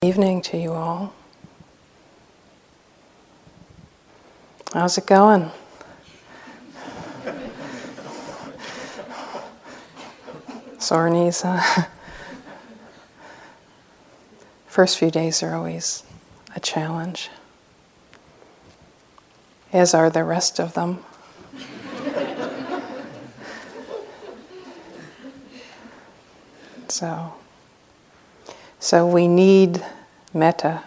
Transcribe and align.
Evening 0.00 0.42
to 0.42 0.56
you 0.56 0.74
all. 0.74 1.12
How's 4.72 4.96
it 4.96 5.06
going? 5.06 5.50
Sore 10.78 11.10
knees, 11.10 11.42
huh? 11.42 11.86
First 14.68 14.98
few 14.98 15.10
days 15.10 15.42
are 15.42 15.56
always 15.56 16.04
a 16.54 16.60
challenge, 16.60 17.28
as 19.72 19.94
are 19.94 20.10
the 20.10 20.22
rest 20.22 20.60
of 20.60 20.74
them. 20.74 21.04
so. 26.86 27.34
So 28.80 29.06
we 29.06 29.26
need 29.26 29.84
metta 30.32 30.82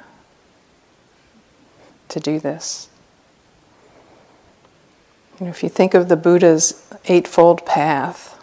to 2.09 2.19
do 2.19 2.39
this. 2.39 2.89
If 5.39 5.63
you 5.63 5.69
think 5.69 5.93
of 5.93 6.07
the 6.07 6.15
Buddha's 6.15 6.87
Eightfold 7.05 7.65
Path, 7.65 8.39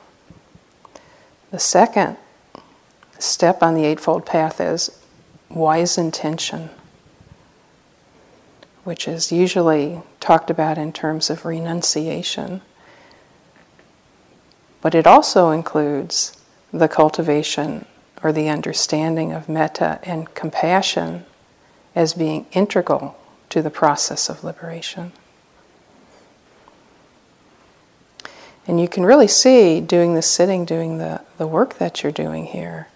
the 1.50 1.58
second 1.58 2.16
step 3.18 3.62
on 3.62 3.74
the 3.74 3.84
Eightfold 3.84 4.26
Path 4.26 4.60
is 4.60 4.90
wise 5.48 5.96
intention, 5.96 6.70
which 8.84 9.06
is 9.08 9.32
usually 9.32 10.02
talked 10.20 10.50
about 10.50 10.76
in 10.76 10.92
terms 10.92 11.30
of 11.30 11.44
renunciation. 11.44 12.60
But 14.80 14.94
it 14.94 15.06
also 15.06 15.50
includes 15.50 16.36
the 16.72 16.88
cultivation 16.88 17.86
or 18.22 18.32
the 18.32 18.48
understanding 18.48 19.32
of 19.32 19.48
metta 19.48 20.00
and 20.02 20.34
compassion 20.34 21.24
as 21.94 22.14
being 22.14 22.46
integral 22.52 23.16
to 23.48 23.62
the 23.62 23.70
process 23.70 24.28
of 24.28 24.44
liberation. 24.44 25.12
And 28.66 28.80
you 28.80 28.88
can 28.88 29.04
really 29.04 29.28
see 29.28 29.80
doing 29.80 30.14
the 30.14 30.22
sitting, 30.22 30.64
doing 30.64 30.98
the, 30.98 31.22
the 31.38 31.46
work 31.46 31.78
that 31.78 32.02
you're 32.02 32.12
doing 32.12 32.44
here, 32.44 32.88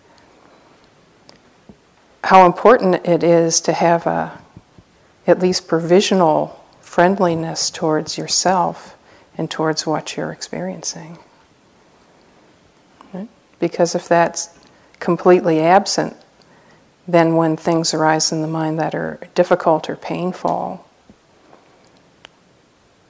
how 2.24 2.44
important 2.46 3.06
it 3.06 3.22
is 3.22 3.60
to 3.62 3.72
have 3.72 4.06
a 4.06 4.38
at 5.26 5.38
least 5.38 5.68
provisional 5.68 6.64
friendliness 6.80 7.70
towards 7.70 8.18
yourself 8.18 8.96
and 9.38 9.50
towards 9.50 9.86
what 9.86 10.16
you're 10.16 10.32
experiencing. 10.32 11.18
Because 13.58 13.94
if 13.94 14.08
that's 14.08 14.50
completely 15.02 15.60
absent, 15.60 16.16
then 17.08 17.34
when 17.34 17.56
things 17.56 17.92
arise 17.92 18.30
in 18.30 18.40
the 18.40 18.46
mind 18.46 18.78
that 18.78 18.94
are 18.94 19.18
difficult 19.34 19.90
or 19.90 19.96
painful, 19.96 20.86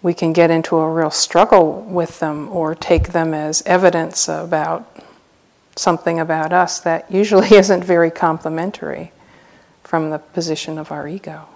we 0.01 0.15
can 0.15 0.33
get 0.33 0.51
into 0.51 0.79
a 0.79 0.91
real 0.91 1.11
struggle 1.11 1.83
with 1.83 2.19
them 2.19 2.49
or 2.49 2.75
take 2.75 3.13
them 3.13 3.35
as 3.35 3.63
evidence 3.67 4.27
about 4.27 4.97
something 5.77 6.19
about 6.19 6.53
us 6.53 6.81
that 6.81 7.11
usually 7.13 7.55
isn't 7.55 7.85
very 7.85 8.11
complimentary 8.11 9.13
from 9.85 10.09
the 10.09 10.19
position 10.19 10.79
of 10.79 10.91
our 10.91 11.07
ego. 11.07 11.47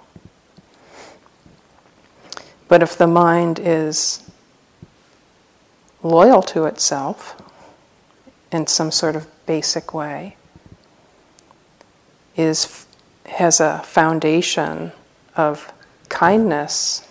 But 2.68 2.82
if 2.82 2.98
the 2.98 3.06
mind 3.06 3.58
is 3.58 4.22
loyal 6.02 6.42
to 6.42 6.66
itself 6.66 7.40
in 8.56 8.66
some 8.66 8.90
sort 8.90 9.14
of 9.14 9.26
basic 9.46 9.92
way 9.92 10.36
is 12.36 12.86
has 13.26 13.60
a 13.60 13.80
foundation 13.84 14.92
of 15.36 15.72
kindness 16.08 17.06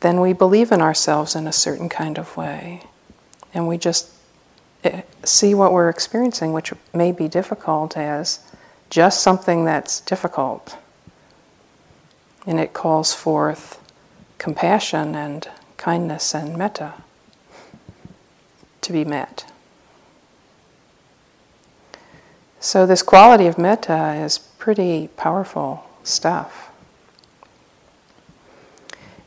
then 0.00 0.20
we 0.20 0.34
believe 0.34 0.70
in 0.70 0.82
ourselves 0.82 1.34
in 1.34 1.46
a 1.46 1.52
certain 1.52 1.88
kind 1.88 2.18
of 2.18 2.36
way. 2.36 2.82
And 3.54 3.66
we 3.66 3.78
just 3.78 4.10
eh, 4.84 5.00
see 5.24 5.54
what 5.54 5.72
we're 5.72 5.88
experiencing 5.88 6.52
which 6.52 6.74
may 6.92 7.10
be 7.10 7.26
difficult 7.26 7.96
as 7.96 8.40
just 8.90 9.22
something 9.22 9.64
that's 9.64 10.00
difficult. 10.00 10.76
And 12.46 12.60
it 12.60 12.74
calls 12.74 13.14
forth 13.14 13.80
compassion 14.36 15.14
and 15.14 15.48
kindness 15.78 16.34
and 16.34 16.58
metta 16.58 17.03
to 18.84 18.92
be 18.92 19.04
met. 19.04 19.44
So, 22.60 22.86
this 22.86 23.02
quality 23.02 23.46
of 23.46 23.58
metta 23.58 24.14
is 24.14 24.38
pretty 24.38 25.08
powerful 25.16 25.84
stuff. 26.02 26.70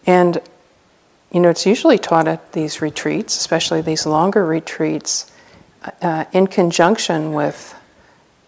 And, 0.07 0.39
you 1.31 1.39
know, 1.39 1.49
it's 1.49 1.65
usually 1.65 1.97
taught 1.97 2.27
at 2.27 2.53
these 2.53 2.81
retreats, 2.81 3.37
especially 3.37 3.81
these 3.81 4.05
longer 4.05 4.45
retreats, 4.45 5.31
uh, 6.01 6.25
in 6.31 6.47
conjunction 6.47 7.33
with 7.33 7.75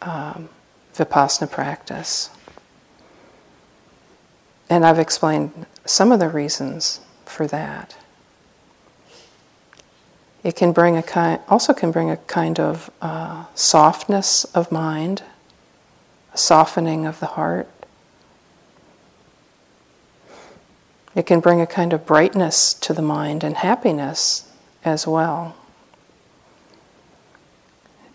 um, 0.01 0.49
Vipassana 0.95 1.51
practice. 1.51 2.29
And 4.69 4.85
I've 4.85 4.99
explained 4.99 5.65
some 5.85 6.11
of 6.11 6.19
the 6.19 6.29
reasons 6.29 7.01
for 7.25 7.45
that. 7.47 7.95
It 10.43 10.55
can 10.55 10.71
bring 10.71 10.95
a 10.95 11.03
kind, 11.03 11.41
also 11.49 11.73
can 11.73 11.91
bring 11.91 12.09
a 12.09 12.17
kind 12.17 12.59
of 12.59 12.89
uh, 13.01 13.45
softness 13.55 14.45
of 14.45 14.71
mind, 14.71 15.23
a 16.33 16.37
softening 16.37 17.05
of 17.05 17.19
the 17.19 17.25
heart. 17.25 17.67
It 21.13 21.25
can 21.25 21.41
bring 21.41 21.59
a 21.59 21.67
kind 21.67 21.91
of 21.91 22.05
brightness 22.05 22.73
to 22.75 22.93
the 22.93 23.01
mind 23.01 23.43
and 23.43 23.57
happiness 23.57 24.49
as 24.85 25.05
well. 25.05 25.55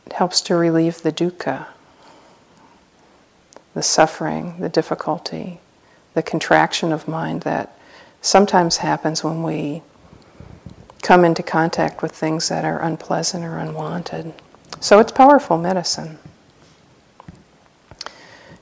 It 0.07 0.15
helps 0.15 0.41
to 0.43 0.57
relieve 0.57 1.03
the 1.03 1.13
dukkha, 1.13 1.67
the 3.75 3.83
suffering, 3.83 4.61
the 4.61 4.69
difficulty, 4.69 5.61
the 6.15 6.23
contraction 6.23 6.93
of 6.93 7.07
mind 7.07 7.43
that 7.43 7.77
sometimes 8.23 8.79
happens 8.79 9.23
when 9.23 9.43
we 9.43 9.83
come 11.05 11.25
into 11.25 11.43
contact 11.43 12.03
with 12.03 12.13
things 12.13 12.49
that 12.49 12.65
are 12.65 12.81
unpleasant 12.83 13.45
or 13.45 13.59
unwanted. 13.59 14.33
So 14.81 14.99
it's 14.99 15.13
powerful 15.13 15.59
medicine. 15.59 16.19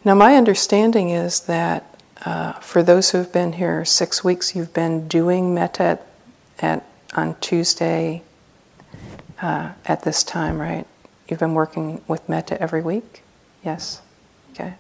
Now, 0.05 0.17
my 0.17 0.35
understanding 0.35 1.11
is 1.11 1.41
that 1.43 1.99
uh, 2.27 2.55
for 2.55 2.83
those 2.83 3.11
who 3.11 3.19
have 3.19 3.33
been 3.33 3.53
here 3.53 3.85
six 3.85 4.25
weeks, 4.25 4.57
you've 4.57 4.75
been 4.75 5.07
doing 5.07 5.55
metta 5.55 5.83
at, 5.83 6.07
at 6.59 6.87
on 7.15 7.37
Tuesday 7.41 8.23
uh, 9.41 9.73
at 9.85 10.03
this 10.03 10.25
time, 10.25 10.61
right? 10.61 10.87
You've 11.29 11.41
been 11.41 11.55
working 11.55 12.03
with 12.09 12.29
metta 12.29 12.61
every 12.61 12.83
week? 12.83 13.23
Yes? 13.65 14.03
Okay. 14.53 14.75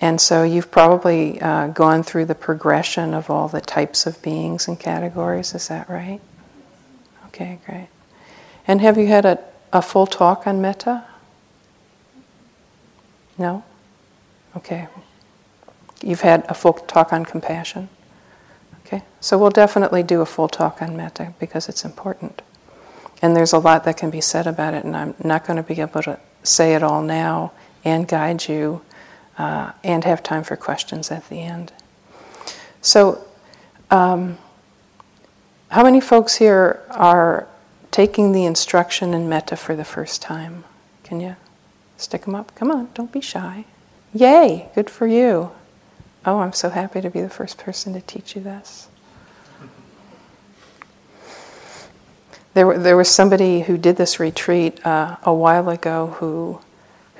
And 0.00 0.20
so 0.20 0.42
you've 0.42 0.70
probably 0.70 1.40
uh, 1.40 1.68
gone 1.68 2.02
through 2.02 2.26
the 2.26 2.34
progression 2.34 3.14
of 3.14 3.30
all 3.30 3.48
the 3.48 3.60
types 3.60 4.06
of 4.06 4.20
beings 4.22 4.68
and 4.68 4.78
categories, 4.78 5.54
is 5.54 5.68
that 5.68 5.88
right? 5.88 6.20
Okay, 7.26 7.58
great. 7.64 7.88
And 8.66 8.80
have 8.80 8.98
you 8.98 9.06
had 9.06 9.24
a, 9.24 9.38
a 9.72 9.82
full 9.82 10.06
talk 10.06 10.46
on 10.46 10.60
metta? 10.60 11.04
No? 13.38 13.64
Okay. 14.56 14.88
You've 16.02 16.20
had 16.20 16.44
a 16.48 16.54
full 16.54 16.74
talk 16.74 17.12
on 17.12 17.24
compassion? 17.24 17.88
Okay, 18.86 19.02
so 19.20 19.38
we'll 19.38 19.50
definitely 19.50 20.02
do 20.02 20.20
a 20.20 20.26
full 20.26 20.48
talk 20.48 20.82
on 20.82 20.96
metta 20.96 21.32
because 21.38 21.68
it's 21.68 21.84
important. 21.84 22.42
And 23.22 23.34
there's 23.34 23.54
a 23.54 23.58
lot 23.58 23.84
that 23.84 23.96
can 23.96 24.10
be 24.10 24.20
said 24.20 24.46
about 24.46 24.74
it, 24.74 24.84
and 24.84 24.94
I'm 24.94 25.14
not 25.24 25.46
going 25.46 25.56
to 25.56 25.62
be 25.62 25.80
able 25.80 26.02
to 26.02 26.18
say 26.42 26.74
it 26.74 26.82
all 26.82 27.00
now 27.00 27.52
and 27.84 28.06
guide 28.06 28.46
you 28.48 28.82
uh, 29.38 29.72
and 29.82 30.04
have 30.04 30.22
time 30.22 30.44
for 30.44 30.56
questions 30.56 31.10
at 31.10 31.28
the 31.28 31.40
end. 31.40 31.72
So, 32.80 33.24
um, 33.90 34.38
how 35.68 35.82
many 35.82 36.00
folks 36.00 36.36
here 36.36 36.82
are 36.90 37.48
taking 37.90 38.32
the 38.32 38.44
instruction 38.44 39.14
in 39.14 39.28
metta 39.28 39.56
for 39.56 39.74
the 39.74 39.84
first 39.84 40.22
time? 40.22 40.64
Can 41.02 41.20
you 41.20 41.36
stick 41.96 42.24
them 42.24 42.34
up? 42.34 42.54
Come 42.54 42.70
on, 42.70 42.90
don't 42.94 43.10
be 43.10 43.20
shy. 43.20 43.64
Yay, 44.12 44.68
good 44.74 44.88
for 44.88 45.06
you. 45.06 45.50
Oh, 46.26 46.38
I'm 46.38 46.52
so 46.52 46.70
happy 46.70 47.00
to 47.00 47.10
be 47.10 47.20
the 47.20 47.28
first 47.28 47.58
person 47.58 47.92
to 47.94 48.00
teach 48.00 48.36
you 48.36 48.42
this. 48.42 48.88
There, 52.54 52.78
there 52.78 52.96
was 52.96 53.08
somebody 53.08 53.62
who 53.62 53.76
did 53.76 53.96
this 53.96 54.20
retreat 54.20 54.84
uh, 54.86 55.16
a 55.24 55.34
while 55.34 55.68
ago 55.68 56.14
who 56.18 56.60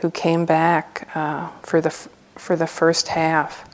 who 0.04 0.10
came 0.10 0.44
back 0.44 1.08
uh, 1.14 1.48
for 1.62 1.80
the 1.80 1.88
f- 1.88 2.08
for 2.34 2.56
the 2.56 2.66
first 2.66 3.08
half, 3.08 3.66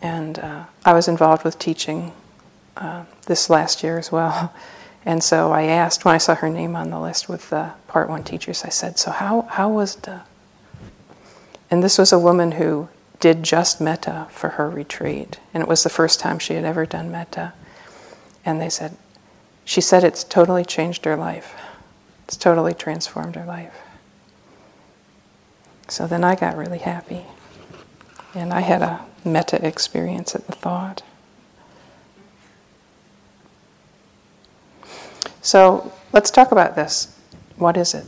and 0.00 0.38
uh, 0.38 0.62
I 0.84 0.92
was 0.92 1.08
involved 1.08 1.42
with 1.42 1.58
teaching 1.58 2.12
uh, 2.76 3.04
this 3.26 3.50
last 3.50 3.82
year 3.82 3.98
as 3.98 4.12
well. 4.12 4.54
And 5.06 5.24
so 5.24 5.50
I 5.50 5.62
asked 5.62 6.04
when 6.04 6.14
I 6.14 6.18
saw 6.18 6.34
her 6.34 6.50
name 6.50 6.76
on 6.76 6.90
the 6.90 7.00
list 7.00 7.26
with 7.26 7.48
the 7.48 7.72
part 7.88 8.10
one 8.10 8.22
teachers, 8.22 8.64
I 8.64 8.68
said, 8.68 8.98
So 8.98 9.10
how, 9.10 9.46
how 9.48 9.70
was 9.70 9.96
the. 9.96 10.20
And 11.70 11.82
this 11.82 11.96
was 11.96 12.12
a 12.12 12.18
woman 12.18 12.52
who 12.52 12.90
did 13.18 13.42
just 13.42 13.80
metta 13.80 14.26
for 14.30 14.50
her 14.50 14.68
retreat. 14.68 15.40
And 15.54 15.62
it 15.62 15.68
was 15.70 15.84
the 15.84 15.88
first 15.88 16.20
time 16.20 16.38
she 16.38 16.52
had 16.52 16.66
ever 16.66 16.84
done 16.84 17.10
metta. 17.10 17.54
And 18.44 18.60
they 18.60 18.68
said, 18.68 18.94
She 19.64 19.80
said 19.80 20.04
it's 20.04 20.22
totally 20.22 20.66
changed 20.66 21.06
her 21.06 21.16
life, 21.16 21.54
it's 22.24 22.36
totally 22.36 22.74
transformed 22.74 23.36
her 23.36 23.46
life. 23.46 23.72
So 25.90 26.06
then 26.06 26.22
I 26.22 26.36
got 26.36 26.56
really 26.56 26.78
happy. 26.78 27.24
And 28.34 28.52
I 28.52 28.60
had 28.60 28.80
a 28.80 29.04
metta 29.24 29.66
experience 29.66 30.36
at 30.36 30.46
the 30.46 30.52
thought. 30.52 31.02
So 35.42 35.92
let's 36.12 36.30
talk 36.30 36.52
about 36.52 36.76
this. 36.76 37.16
What 37.56 37.76
is 37.76 37.94
it? 37.94 38.06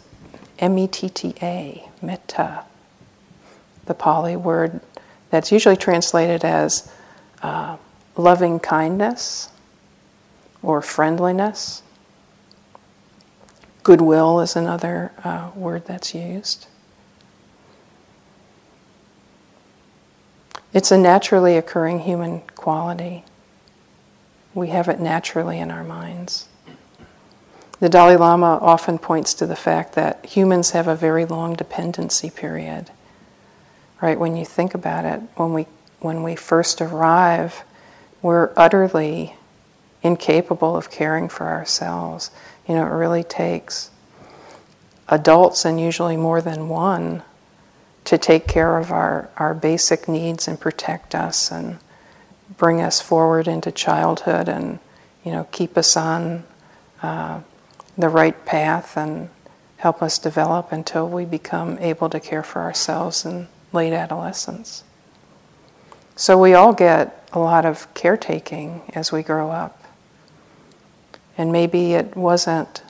M 0.60 0.78
E 0.78 0.86
T 0.86 1.08
T 1.08 1.34
A, 1.42 1.88
metta. 2.00 2.64
The 3.86 3.94
Pali 3.94 4.36
word 4.36 4.80
that's 5.30 5.50
usually 5.50 5.76
translated 5.76 6.44
as 6.44 6.92
uh, 7.42 7.76
loving 8.16 8.60
kindness 8.60 9.50
or 10.62 10.80
friendliness. 10.82 11.82
Goodwill 13.82 14.40
is 14.40 14.54
another 14.54 15.10
uh, 15.24 15.50
word 15.56 15.84
that's 15.86 16.14
used. 16.14 16.68
It's 20.72 20.90
a 20.90 20.98
naturally 20.98 21.56
occurring 21.56 22.00
human 22.00 22.40
quality. 22.54 23.24
We 24.54 24.68
have 24.68 24.88
it 24.88 25.00
naturally 25.00 25.58
in 25.58 25.70
our 25.70 25.84
minds. 25.84 26.48
The 27.80 27.88
Dalai 27.88 28.16
Lama 28.16 28.58
often 28.62 28.98
points 28.98 29.34
to 29.34 29.46
the 29.46 29.56
fact 29.56 29.94
that 29.94 30.24
humans 30.24 30.70
have 30.70 30.88
a 30.88 30.94
very 30.94 31.24
long 31.26 31.54
dependency 31.54 32.30
period. 32.30 32.90
Right? 34.00 34.18
When 34.18 34.36
you 34.36 34.44
think 34.44 34.74
about 34.74 35.04
it, 35.04 35.20
when 35.36 35.52
we 35.52 35.66
when 36.00 36.22
we 36.22 36.34
first 36.34 36.80
arrive, 36.80 37.62
we're 38.22 38.50
utterly 38.56 39.36
incapable 40.02 40.76
of 40.76 40.90
caring 40.90 41.28
for 41.28 41.46
ourselves. 41.46 42.30
You 42.66 42.74
know, 42.74 42.86
it 42.86 42.90
really 42.90 43.22
takes 43.22 43.90
adults 45.08 45.64
and 45.64 45.80
usually 45.80 46.16
more 46.16 46.40
than 46.40 46.68
one 46.68 47.22
to 48.12 48.18
take 48.18 48.46
care 48.46 48.76
of 48.76 48.92
our, 48.92 49.30
our 49.38 49.54
basic 49.54 50.06
needs 50.06 50.46
and 50.46 50.60
protect 50.60 51.14
us 51.14 51.50
and 51.50 51.78
bring 52.58 52.78
us 52.78 53.00
forward 53.00 53.48
into 53.48 53.72
childhood 53.72 54.50
and 54.50 54.78
you 55.24 55.32
know 55.32 55.48
keep 55.50 55.78
us 55.78 55.96
on 55.96 56.44
uh, 57.02 57.40
the 57.96 58.10
right 58.10 58.44
path 58.44 58.98
and 58.98 59.30
help 59.78 60.02
us 60.02 60.18
develop 60.18 60.72
until 60.72 61.08
we 61.08 61.24
become 61.24 61.78
able 61.78 62.10
to 62.10 62.20
care 62.20 62.42
for 62.42 62.60
ourselves 62.60 63.24
in 63.24 63.48
late 63.72 63.94
adolescence. 63.94 64.84
So 66.14 66.36
we 66.36 66.52
all 66.52 66.74
get 66.74 67.26
a 67.32 67.38
lot 67.38 67.64
of 67.64 67.92
caretaking 67.94 68.82
as 68.94 69.10
we 69.10 69.22
grow 69.22 69.50
up. 69.50 69.82
And 71.38 71.50
maybe 71.50 71.94
it 71.94 72.14
wasn't, 72.14 72.82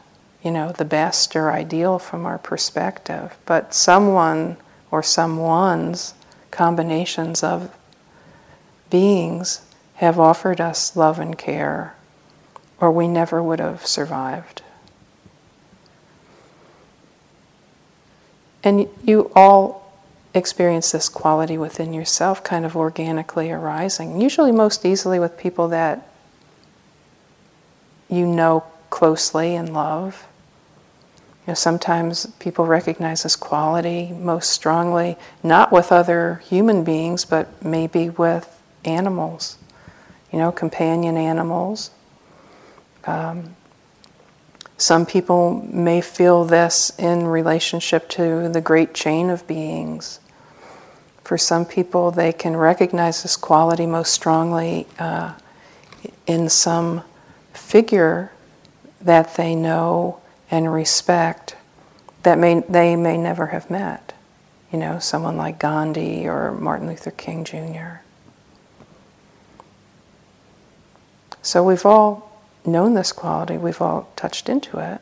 you 0.42 0.50
know, 0.50 0.72
the 0.72 0.84
best 0.84 1.36
or 1.36 1.52
ideal 1.52 2.00
from 2.00 2.26
our 2.26 2.38
perspective, 2.38 3.36
but 3.46 3.72
someone 3.72 4.56
or 4.93 5.03
someone's 5.03 6.15
combinations 6.53 7.43
of 7.43 7.75
beings 8.91 9.62
have 9.94 10.21
offered 10.21 10.61
us 10.61 10.94
love 10.94 11.19
and 11.19 11.37
care, 11.37 11.97
or 12.79 12.93
we 12.93 13.09
never 13.09 13.43
would 13.43 13.59
have 13.59 13.85
survived. 13.87 14.62
And 18.62 18.87
you 19.03 19.33
all 19.35 19.93
experience 20.35 20.93
this 20.93 21.09
quality 21.09 21.59
within 21.59 21.93
yourself 21.93 22.44
kind 22.44 22.65
of 22.65 22.77
organically 22.77 23.50
arising, 23.50 24.21
usually 24.21 24.53
most 24.53 24.85
easily 24.85 25.19
with 25.19 25.39
people 25.39 25.69
that 25.69 26.06
you 28.09 28.27
know 28.27 28.65
closely 28.91 29.55
and 29.55 29.73
love. 29.73 30.27
You 31.47 31.50
know, 31.50 31.55
sometimes 31.55 32.27
people 32.39 32.67
recognize 32.67 33.25
this 33.25 33.35
quality 33.35 34.12
most 34.12 34.50
strongly, 34.50 35.17
not 35.43 35.73
with 35.73 35.91
other 35.91 36.37
human 36.44 36.85
beings, 36.85 37.25
but 37.25 37.65
maybe 37.65 38.11
with 38.11 38.62
animals, 38.85 39.59
you 40.33 40.39
know, 40.39 40.53
companion 40.53 41.17
animals. 41.17 41.91
Um, 43.05 43.56
some 44.77 45.05
people 45.05 45.67
may 45.73 46.00
feel 46.00 46.44
this 46.44 46.93
in 46.97 47.27
relationship 47.27 48.09
to 48.11 48.49
the 48.49 48.61
great 48.61 48.94
chain 48.94 49.29
of 49.29 49.44
beings. 49.49 50.21
For 51.25 51.37
some 51.37 51.65
people, 51.65 52.12
they 52.12 52.33
can 52.33 52.56
recognize 52.56 53.23
this 53.23 53.37
quality 53.37 53.87
most 53.87 54.12
strongly 54.12 54.87
uh, 55.00 55.35
in 56.29 56.49
some 56.49 57.03
figure 57.53 58.31
that 59.00 59.35
they 59.35 59.56
know 59.56 60.21
and 60.52 60.70
respect 60.70 61.56
that 62.22 62.38
may, 62.38 62.60
they 62.69 62.94
may 62.94 63.16
never 63.16 63.46
have 63.46 63.69
met. 63.70 64.12
You 64.70 64.78
know, 64.78 64.99
someone 65.00 65.37
like 65.37 65.58
Gandhi 65.58 66.28
or 66.28 66.52
Martin 66.52 66.87
Luther 66.87 67.10
King 67.10 67.43
Jr. 67.44 68.02
So 71.40 71.64
we've 71.64 71.84
all 71.84 72.40
known 72.64 72.94
this 72.94 73.12
quality, 73.12 73.56
we've 73.56 73.82
all 73.82 74.08
touched 74.14 74.49
into 74.49 74.78
it, 74.78 75.00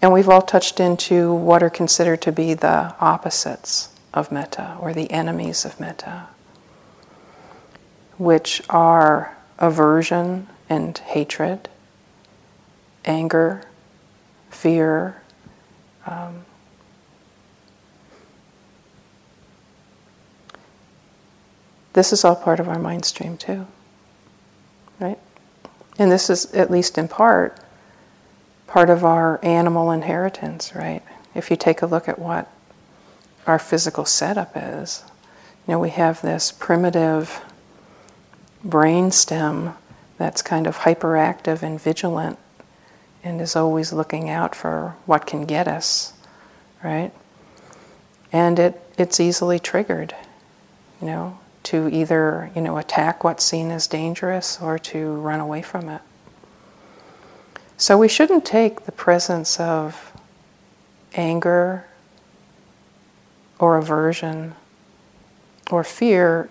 and 0.00 0.12
we've 0.12 0.28
all 0.28 0.42
touched 0.42 0.78
into 0.78 1.34
what 1.34 1.62
are 1.62 1.70
considered 1.70 2.22
to 2.22 2.30
be 2.30 2.54
the 2.54 2.94
opposites 3.00 3.88
of 4.14 4.30
metta 4.30 4.76
or 4.80 4.92
the 4.92 5.10
enemies 5.10 5.64
of 5.64 5.80
metta, 5.80 6.28
which 8.18 8.62
are 8.70 9.36
aversion 9.58 10.46
and 10.68 10.96
hatred, 10.98 11.68
anger, 13.04 13.64
fear. 14.56 15.20
Um, 16.06 16.44
this 21.92 22.12
is 22.12 22.24
all 22.24 22.36
part 22.36 22.58
of 22.58 22.68
our 22.68 22.78
mind 22.78 23.04
stream 23.04 23.36
too, 23.36 23.66
right? 24.98 25.18
And 25.98 26.10
this 26.10 26.30
is, 26.30 26.52
at 26.54 26.70
least 26.70 26.98
in 26.98 27.08
part, 27.08 27.58
part 28.66 28.90
of 28.90 29.04
our 29.04 29.38
animal 29.44 29.90
inheritance, 29.90 30.74
right? 30.74 31.02
If 31.34 31.50
you 31.50 31.56
take 31.56 31.82
a 31.82 31.86
look 31.86 32.08
at 32.08 32.18
what 32.18 32.50
our 33.46 33.58
physical 33.58 34.04
setup 34.04 34.52
is, 34.54 35.04
you 35.66 35.72
know, 35.72 35.78
we 35.78 35.90
have 35.90 36.22
this 36.22 36.52
primitive 36.52 37.42
brain 38.64 39.10
stem 39.10 39.74
that's 40.18 40.42
kind 40.42 40.66
of 40.66 40.78
hyperactive 40.78 41.62
and 41.62 41.80
vigilant 41.80 42.38
and 43.26 43.40
is 43.40 43.56
always 43.56 43.92
looking 43.92 44.30
out 44.30 44.54
for 44.54 44.94
what 45.04 45.26
can 45.26 45.44
get 45.46 45.66
us, 45.66 46.12
right? 46.82 47.12
And 48.32 48.56
it, 48.58 48.80
it's 48.96 49.18
easily 49.18 49.58
triggered, 49.58 50.14
you 51.00 51.08
know, 51.08 51.38
to 51.64 51.88
either, 51.88 52.52
you 52.54 52.62
know, 52.62 52.78
attack 52.78 53.24
what's 53.24 53.44
seen 53.44 53.72
as 53.72 53.88
dangerous 53.88 54.62
or 54.62 54.78
to 54.78 55.14
run 55.14 55.40
away 55.40 55.60
from 55.60 55.88
it. 55.88 56.00
So 57.76 57.98
we 57.98 58.06
shouldn't 58.06 58.44
take 58.44 58.86
the 58.86 58.92
presence 58.92 59.58
of 59.58 60.12
anger 61.14 61.84
or 63.58 63.76
aversion 63.76 64.54
or 65.70 65.82
fear 65.82 66.48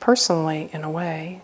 personally 0.00 0.70
in 0.72 0.82
a 0.82 0.90
way. 0.90 1.42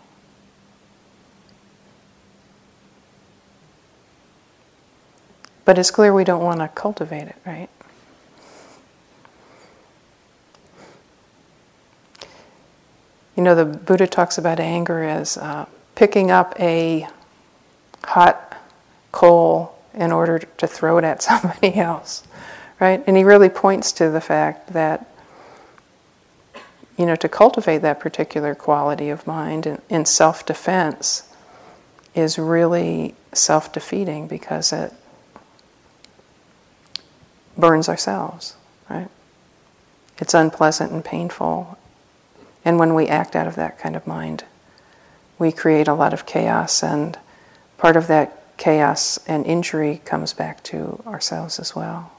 But 5.70 5.78
it's 5.78 5.92
clear 5.92 6.12
we 6.12 6.24
don't 6.24 6.42
want 6.42 6.58
to 6.58 6.66
cultivate 6.66 7.28
it, 7.28 7.36
right? 7.46 7.68
You 13.36 13.44
know, 13.44 13.54
the 13.54 13.66
Buddha 13.66 14.08
talks 14.08 14.36
about 14.36 14.58
anger 14.58 15.04
as 15.04 15.36
uh, 15.36 15.66
picking 15.94 16.32
up 16.32 16.58
a 16.58 17.06
hot 18.02 18.60
coal 19.12 19.78
in 19.94 20.10
order 20.10 20.40
to 20.40 20.66
throw 20.66 20.98
it 20.98 21.04
at 21.04 21.22
somebody 21.28 21.76
else, 21.76 22.24
right? 22.80 23.04
And 23.06 23.16
he 23.16 23.22
really 23.22 23.48
points 23.48 23.92
to 23.92 24.10
the 24.10 24.20
fact 24.20 24.72
that, 24.72 25.06
you 26.98 27.06
know, 27.06 27.14
to 27.14 27.28
cultivate 27.28 27.82
that 27.82 28.00
particular 28.00 28.56
quality 28.56 29.08
of 29.08 29.24
mind 29.24 29.68
in, 29.68 29.80
in 29.88 30.04
self 30.04 30.44
defense 30.44 31.32
is 32.16 32.40
really 32.40 33.14
self 33.32 33.72
defeating 33.72 34.26
because 34.26 34.72
it 34.72 34.92
burns 37.60 37.88
ourselves, 37.88 38.56
right? 38.88 39.08
It's 40.18 40.34
unpleasant 40.34 40.92
and 40.92 41.04
painful. 41.04 41.78
And 42.64 42.78
when 42.78 42.94
we 42.94 43.06
act 43.06 43.36
out 43.36 43.46
of 43.46 43.56
that 43.56 43.78
kind 43.78 43.96
of 43.96 44.06
mind, 44.06 44.44
we 45.38 45.52
create 45.52 45.88
a 45.88 45.94
lot 45.94 46.12
of 46.12 46.26
chaos, 46.26 46.82
and 46.82 47.18
part 47.78 47.96
of 47.96 48.06
that 48.08 48.56
chaos 48.58 49.18
and 49.26 49.46
injury 49.46 50.02
comes 50.04 50.34
back 50.34 50.62
to 50.64 51.02
ourselves 51.06 51.58
as 51.58 51.74
well. 51.74 52.12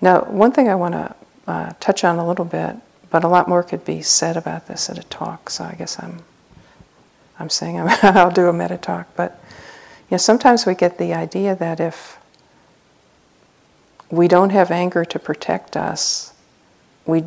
Now, 0.00 0.22
one 0.22 0.50
thing 0.50 0.68
I 0.68 0.74
want 0.74 0.94
to 0.94 1.14
uh, 1.46 1.72
touch 1.78 2.02
on 2.02 2.18
a 2.18 2.26
little 2.26 2.44
bit, 2.44 2.74
but 3.10 3.22
a 3.22 3.28
lot 3.28 3.48
more 3.48 3.62
could 3.62 3.84
be 3.84 4.02
said 4.02 4.36
about 4.36 4.66
this 4.66 4.90
at 4.90 4.98
a 4.98 5.04
talk. 5.04 5.48
So 5.48 5.62
I 5.62 5.74
guess 5.74 6.02
I'm, 6.02 6.18
I'm 7.38 7.48
saying 7.48 7.78
i 7.78 7.96
I'll 8.02 8.32
do 8.32 8.48
a 8.48 8.52
metta 8.52 8.78
talk. 8.78 9.06
But 9.14 9.40
you 10.12 10.16
know, 10.16 10.18
sometimes 10.18 10.66
we 10.66 10.74
get 10.74 10.98
the 10.98 11.14
idea 11.14 11.56
that 11.56 11.80
if 11.80 12.18
we 14.10 14.28
don't 14.28 14.50
have 14.50 14.70
anger 14.70 15.06
to 15.06 15.18
protect 15.18 15.74
us, 15.74 16.34
we 17.06 17.24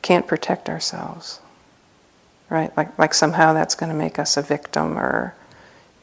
can't 0.00 0.26
protect 0.26 0.70
ourselves. 0.70 1.40
Right? 2.48 2.74
Like, 2.74 2.98
like 2.98 3.12
somehow 3.12 3.52
that's 3.52 3.74
going 3.74 3.92
to 3.92 3.98
make 3.98 4.18
us 4.18 4.38
a 4.38 4.42
victim 4.42 4.98
or, 4.98 5.34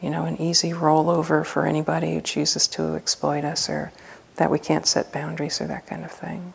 you 0.03 0.11
know, 0.11 0.25
an 0.25 0.39
easy 0.39 0.69
rollover 0.69 1.43
for 1.43 1.65
anybody 1.65 2.13
who 2.13 2.21
chooses 2.21 2.67
to 2.67 2.93
exploit 2.93 3.43
us 3.43 3.67
or 3.67 3.91
that 4.35 4.51
we 4.51 4.59
can't 4.59 4.85
set 4.85 5.11
boundaries 5.11 5.59
or 5.59 5.65
that 5.65 5.87
kind 5.87 6.05
of 6.05 6.11
thing. 6.11 6.53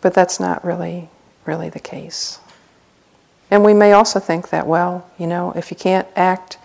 But 0.00 0.14
that's 0.14 0.38
not 0.38 0.64
really, 0.64 1.08
really 1.46 1.68
the 1.68 1.80
case. 1.80 2.38
And 3.50 3.64
we 3.64 3.74
may 3.74 3.90
also 3.90 4.20
think 4.20 4.50
that, 4.50 4.68
well, 4.68 5.10
you 5.18 5.26
know, 5.26 5.50
if 5.56 5.72
you 5.72 5.76
can't 5.76 6.06
act, 6.14 6.58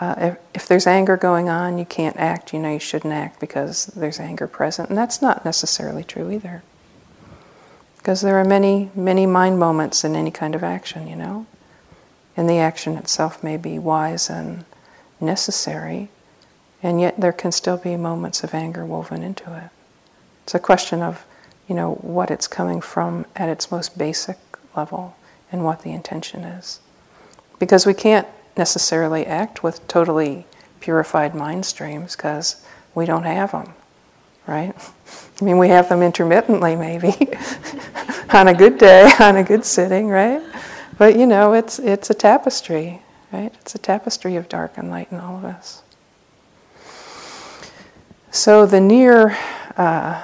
uh, 0.00 0.14
if, 0.18 0.38
if 0.54 0.68
there's 0.68 0.86
anger 0.86 1.16
going 1.16 1.48
on, 1.48 1.78
you 1.78 1.84
can't 1.84 2.16
act, 2.16 2.52
you 2.52 2.58
know, 2.58 2.72
you 2.72 2.78
shouldn't 2.78 3.14
act 3.14 3.40
because 3.40 3.86
there's 3.86 4.20
anger 4.20 4.46
present. 4.46 4.88
And 4.88 4.98
that's 4.98 5.22
not 5.22 5.44
necessarily 5.44 6.04
true 6.04 6.30
either. 6.30 6.62
Because 7.98 8.20
there 8.20 8.38
are 8.38 8.44
many, 8.44 8.90
many 8.94 9.26
mind 9.26 9.58
moments 9.58 10.04
in 10.04 10.14
any 10.16 10.30
kind 10.30 10.54
of 10.54 10.62
action, 10.62 11.06
you 11.06 11.16
know. 11.16 11.46
And 12.36 12.50
the 12.50 12.58
action 12.58 12.96
itself 12.96 13.42
may 13.42 13.56
be 13.56 13.78
wise 13.78 14.28
and 14.28 14.64
necessary, 15.20 16.08
and 16.82 17.00
yet 17.00 17.20
there 17.20 17.32
can 17.32 17.52
still 17.52 17.76
be 17.76 17.96
moments 17.96 18.42
of 18.42 18.52
anger 18.52 18.84
woven 18.84 19.22
into 19.22 19.56
it. 19.56 19.70
It's 20.42 20.54
a 20.54 20.58
question 20.58 21.00
of 21.00 21.24
you 21.68 21.74
know, 21.74 21.94
what 21.94 22.30
it's 22.30 22.46
coming 22.46 22.80
from 22.80 23.26
at 23.36 23.48
its 23.48 23.70
most 23.70 23.96
basic 23.96 24.36
level 24.76 25.16
and 25.50 25.64
what 25.64 25.82
the 25.82 25.92
intention 25.92 26.42
is. 26.42 26.80
Because 27.58 27.86
we 27.86 27.94
can't 27.94 28.28
necessarily 28.56 29.26
act 29.26 29.62
with 29.62 29.86
totally 29.88 30.46
purified 30.80 31.34
mind 31.34 31.64
streams 31.64 32.14
because 32.14 32.64
we 32.94 33.06
don't 33.06 33.24
have 33.24 33.52
them, 33.52 33.72
right? 34.46 34.74
I 35.40 35.44
mean, 35.44 35.58
we 35.58 35.68
have 35.68 35.88
them 35.88 36.02
intermittently, 36.02 36.76
maybe, 36.76 37.08
on 38.32 38.48
a 38.48 38.54
good 38.54 38.78
day, 38.78 39.10
on 39.20 39.36
a 39.36 39.42
good 39.42 39.64
sitting, 39.64 40.08
right? 40.08 40.42
But 40.96 41.18
you 41.18 41.26
know, 41.26 41.54
it's, 41.54 41.78
it's 41.78 42.10
a 42.10 42.14
tapestry, 42.14 43.02
right? 43.32 43.52
It's 43.60 43.74
a 43.74 43.78
tapestry 43.78 44.36
of 44.36 44.48
dark 44.48 44.76
and 44.76 44.90
light 44.90 45.08
in 45.10 45.18
all 45.18 45.36
of 45.36 45.44
us. 45.44 45.82
So 48.30 48.66
the 48.66 48.80
near 48.80 49.36
uh, 49.76 50.22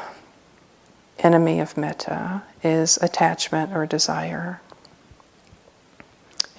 enemy 1.18 1.60
of 1.60 1.76
metta 1.76 2.42
is 2.62 2.98
attachment 3.02 3.72
or 3.72 3.86
desire. 3.86 4.60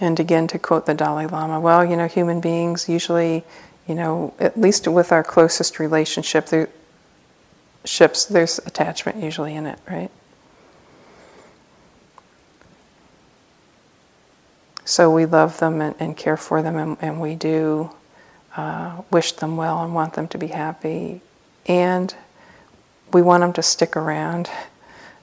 And 0.01 0.19
again, 0.19 0.47
to 0.47 0.59
quote 0.59 0.87
the 0.87 0.95
Dalai 0.95 1.27
Lama, 1.27 1.59
well, 1.59 1.85
you 1.85 1.95
know, 1.95 2.07
human 2.07 2.41
beings 2.41 2.89
usually, 2.89 3.43
you 3.87 3.93
know, 3.93 4.33
at 4.39 4.59
least 4.59 4.87
with 4.87 5.11
our 5.11 5.23
closest 5.23 5.79
relationship, 5.79 6.47
there, 6.47 6.69
ships, 7.85 8.25
there's 8.25 8.57
attachment 8.65 9.23
usually 9.23 9.55
in 9.55 9.67
it, 9.67 9.77
right? 9.87 10.09
So 14.85 15.13
we 15.13 15.27
love 15.27 15.59
them 15.59 15.79
and, 15.81 15.95
and 15.99 16.17
care 16.17 16.35
for 16.35 16.63
them, 16.63 16.77
and, 16.77 16.97
and 16.99 17.21
we 17.21 17.35
do 17.35 17.91
uh, 18.57 19.03
wish 19.11 19.33
them 19.33 19.55
well 19.55 19.83
and 19.83 19.93
want 19.93 20.15
them 20.15 20.27
to 20.29 20.37
be 20.39 20.47
happy. 20.47 21.21
And 21.67 22.13
we 23.13 23.21
want 23.21 23.41
them 23.41 23.53
to 23.53 23.61
stick 23.61 23.95
around, 23.95 24.49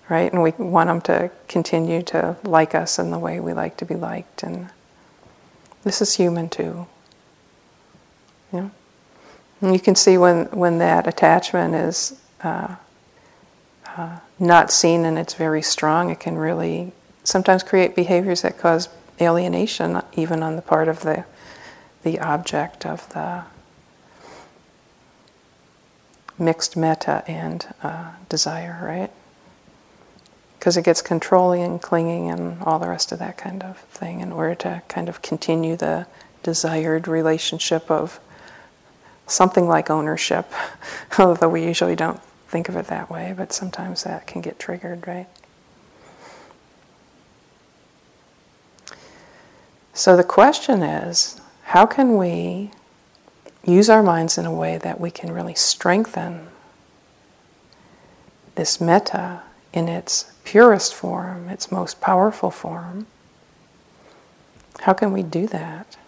right? 0.09 0.33
And 0.33 0.43
we 0.43 0.53
want 0.53 0.89
them 0.89 1.01
to 1.03 1.31
continue 1.49 2.03
to 2.03 2.37
like 2.45 2.75
us 2.75 2.99
in 2.99 3.11
the 3.11 3.19
way 3.19 3.41
we 3.41 3.53
like 3.53 3.77
to 3.79 3.85
be 3.85 3.95
liked. 3.95 4.43
And 4.43 4.71
this 5.85 6.01
is 6.01 6.15
human 6.15 6.49
too. 6.49 6.87
Yeah. 8.53 8.71
And 9.61 9.73
you 9.73 9.81
can 9.81 9.95
see 9.95 10.17
when, 10.19 10.47
when 10.47 10.79
that 10.79 11.07
attachment 11.07 11.75
is 11.75 12.19
uh, 12.43 12.77
uh, 13.87 14.19
not 14.39 14.71
seen 14.71 15.05
and 15.05 15.19
it's 15.19 15.35
very 15.35 15.63
strong, 15.63 16.11
it 16.11 16.21
can 16.21 16.37
really 16.37 16.93
sometimes 17.25 17.63
create 17.63 17.95
behaviors 17.95 18.43
that 18.43 18.59
cause 18.59 18.89
alienation, 19.21 20.01
even 20.15 20.43
on 20.43 20.57
the 20.57 20.63
part 20.63 20.89
of 20.89 21.01
the, 21.01 21.25
the 22.05 22.19
object 22.21 22.87
of 22.87 23.09
the 23.13 23.43
mixed 26.39 26.77
metta 26.77 27.25
and 27.27 27.67
uh, 27.83 28.13
desire, 28.29 28.79
right? 28.83 29.11
Because 30.59 30.77
it 30.77 30.85
gets 30.85 31.03
controlling 31.03 31.63
and 31.63 31.81
clinging 31.81 32.31
and 32.31 32.61
all 32.63 32.79
the 32.79 32.89
rest 32.89 33.13
of 33.13 33.19
that 33.21 33.37
kind 33.37 33.63
of 33.63 33.79
thing 33.79 34.21
in 34.21 34.33
order 34.33 34.55
to 34.57 34.83
kind 34.89 35.09
of 35.09 35.23
continue 35.23 35.77
the 35.77 36.07
desired 36.43 37.07
relationship 37.07 37.91
of 37.91 38.19
something 39.27 39.69
like 39.69 39.91
ownership, 39.91 40.51
although 41.19 41.49
we 41.49 41.65
usually 41.65 41.95
don't 41.95 42.21
think 42.49 42.69
of 42.69 42.77
it 42.77 42.87
that 42.87 43.11
way, 43.11 43.35
but 43.37 43.53
sometimes 43.53 44.05
that 44.05 44.27
can 44.27 44.41
get 44.41 44.59
triggered, 44.59 45.07
right? 45.07 45.29
So 49.93 50.17
the 50.17 50.25
question 50.25 50.83
is 50.83 51.41
how 51.65 51.85
can 51.85 52.17
we 52.17 52.71
use 53.65 53.91
our 53.91 54.03
minds 54.03 54.39
in 54.39 54.47
a 54.47 54.53
way 54.53 54.79
that 54.79 55.01
we 55.01 55.11
can 55.11 55.33
really 55.33 55.55
strengthen 55.55 56.47
this 58.55 58.81
metta 58.81 59.43
in 59.73 59.89
its 59.89 60.33
purest 60.49 60.95
form, 60.95 61.51
its 61.51 61.71
most 61.71 62.01
powerful 62.01 62.51
form. 62.51 63.07
How 64.81 64.95
can 64.95 65.13
we 65.13 65.23
do 65.23 65.47
that? 65.49 65.99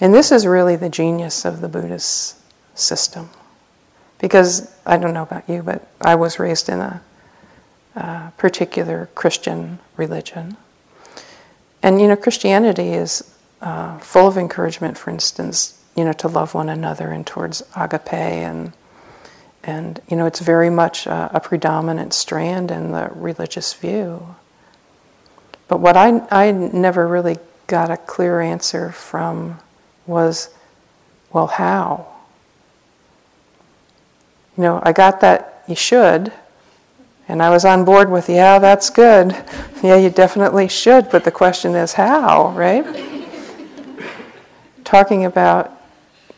And 0.00 0.12
this 0.12 0.32
is 0.32 0.44
really 0.44 0.74
the 0.74 0.88
genius 0.88 1.44
of 1.44 1.60
the 1.60 1.68
Buddhist 1.68 2.36
system. 2.74 3.30
Because 4.18 4.74
I 4.84 4.96
don't 4.96 5.14
know 5.14 5.22
about 5.22 5.48
you, 5.48 5.62
but 5.62 5.86
I 6.00 6.16
was 6.16 6.40
raised 6.40 6.68
in 6.68 6.80
a, 6.80 7.00
a 7.94 8.32
particular 8.36 9.08
Christian 9.14 9.78
religion. 9.96 10.56
And 11.84 12.00
you 12.00 12.08
know, 12.08 12.16
Christianity 12.16 12.88
is 12.88 13.22
uh, 13.60 13.98
full 13.98 14.26
of 14.26 14.36
encouragement, 14.36 14.98
for 14.98 15.10
instance, 15.10 15.80
you 15.94 16.04
know, 16.04 16.12
to 16.14 16.26
love 16.26 16.54
one 16.54 16.68
another 16.68 17.10
and 17.10 17.24
towards 17.24 17.62
agape 17.76 18.12
and 18.12 18.72
and 19.70 20.00
you 20.08 20.16
know 20.16 20.26
it's 20.26 20.40
very 20.40 20.70
much 20.70 21.06
a, 21.06 21.30
a 21.34 21.40
predominant 21.40 22.12
strand 22.12 22.70
in 22.70 22.92
the 22.92 23.10
religious 23.14 23.72
view. 23.72 24.34
But 25.68 25.80
what 25.80 25.96
I 25.96 26.26
I 26.30 26.50
never 26.50 27.06
really 27.06 27.38
got 27.66 27.90
a 27.90 27.96
clear 27.96 28.40
answer 28.40 28.90
from 28.90 29.58
was, 30.06 30.50
well, 31.32 31.46
how? 31.46 32.06
You 34.56 34.64
know, 34.64 34.80
I 34.82 34.92
got 34.92 35.20
that 35.20 35.62
you 35.68 35.76
should, 35.76 36.32
and 37.28 37.40
I 37.40 37.50
was 37.50 37.64
on 37.64 37.84
board 37.84 38.10
with, 38.10 38.28
yeah, 38.28 38.58
that's 38.58 38.90
good. 38.90 39.36
Yeah, 39.82 39.96
you 39.96 40.10
definitely 40.10 40.68
should, 40.68 41.10
but 41.10 41.24
the 41.24 41.30
question 41.30 41.74
is 41.74 41.94
how, 41.94 42.50
right? 42.50 42.84
Talking 44.84 45.24
about 45.24 45.80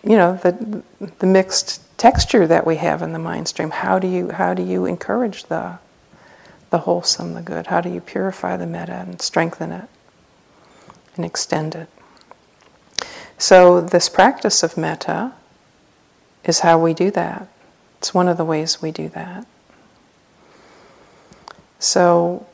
you 0.04 0.16
know, 0.16 0.36
the, 0.42 0.82
the 1.18 1.26
mixed 1.26 1.82
texture 2.02 2.48
that 2.48 2.66
we 2.66 2.74
have 2.74 3.00
in 3.00 3.12
the 3.12 3.18
mind 3.20 3.46
stream. 3.46 3.70
How 3.70 4.00
do 4.00 4.08
you, 4.08 4.30
how 4.30 4.54
do 4.54 4.62
you 4.64 4.86
encourage 4.86 5.44
the, 5.44 5.78
the 6.70 6.78
wholesome, 6.78 7.34
the 7.34 7.42
good? 7.42 7.68
How 7.68 7.80
do 7.80 7.88
you 7.88 8.00
purify 8.00 8.56
the 8.56 8.66
metta 8.66 9.04
and 9.06 9.22
strengthen 9.22 9.70
it 9.70 9.88
and 11.14 11.24
extend 11.24 11.76
it? 11.76 11.88
So, 13.38 13.80
this 13.80 14.08
practice 14.08 14.64
of 14.64 14.76
metta 14.76 15.34
is 16.44 16.58
how 16.58 16.76
we 16.76 16.92
do 16.92 17.12
that. 17.12 17.46
It's 17.98 18.12
one 18.12 18.26
of 18.26 18.36
the 18.36 18.44
ways 18.44 18.82
we 18.82 18.90
do 18.90 19.08
that. 19.10 19.46
So, 21.78 22.44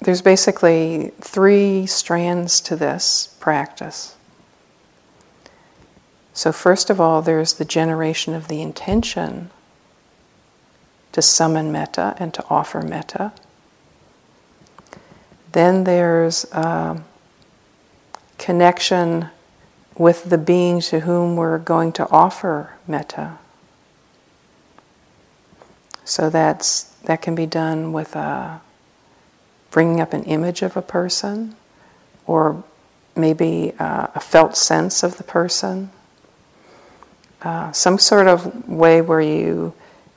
there's 0.00 0.22
basically 0.22 1.10
three 1.20 1.86
strands 1.86 2.60
to 2.60 2.76
this 2.76 3.36
practice. 3.40 4.14
So, 6.40 6.52
first 6.52 6.88
of 6.88 6.98
all, 6.98 7.20
there's 7.20 7.52
the 7.52 7.66
generation 7.66 8.32
of 8.32 8.48
the 8.48 8.62
intention 8.62 9.50
to 11.12 11.20
summon 11.20 11.70
metta 11.70 12.16
and 12.18 12.32
to 12.32 12.42
offer 12.48 12.80
metta. 12.80 13.32
Then 15.52 15.84
there's 15.84 16.46
a 16.52 17.04
connection 18.38 19.28
with 19.98 20.30
the 20.30 20.38
being 20.38 20.80
to 20.80 21.00
whom 21.00 21.36
we're 21.36 21.58
going 21.58 21.92
to 21.92 22.08
offer 22.08 22.72
metta. 22.88 23.36
So 26.06 26.30
that's 26.30 26.84
that 27.04 27.20
can 27.20 27.34
be 27.34 27.44
done 27.44 27.92
with 27.92 28.16
a 28.16 28.62
bringing 29.70 30.00
up 30.00 30.14
an 30.14 30.24
image 30.24 30.62
of 30.62 30.74
a 30.74 30.82
person 30.82 31.54
or 32.26 32.64
maybe 33.14 33.74
uh, 33.78 34.06
a 34.14 34.20
felt 34.20 34.56
sense 34.56 35.02
of 35.02 35.18
the 35.18 35.24
person. 35.24 35.90
Uh, 37.42 37.72
some 37.72 37.98
sort 37.98 38.26
of 38.26 38.68
way 38.68 39.00
where 39.00 39.20
you 39.20 39.72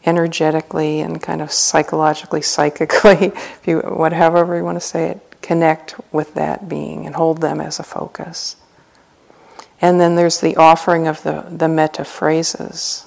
energetically 0.06 1.00
and 1.01 1.22
kind 1.22 1.42
of 1.42 1.51
psychologically, 1.51 2.42
psychically, 2.56 3.27
if 3.27 3.62
you, 3.65 3.80
whatever 3.80 4.56
you 4.56 4.63
want 4.63 4.75
to 4.75 4.86
say 4.86 5.10
it, 5.10 5.42
connect 5.42 5.96
with 6.12 6.34
that 6.36 6.70
being 6.70 7.06
and 7.06 7.15
hold 7.15 7.42
them 7.42 7.60
as 7.62 7.80
a 7.80 7.84
focus. 7.84 8.56
And 9.82 10.00
then 10.00 10.15
there's 10.15 10.39
the 10.39 10.56
offering 10.56 11.08
of 11.08 11.22
the, 11.24 11.46
the 11.50 11.68
metta 11.68 12.06
phrases 12.06 13.06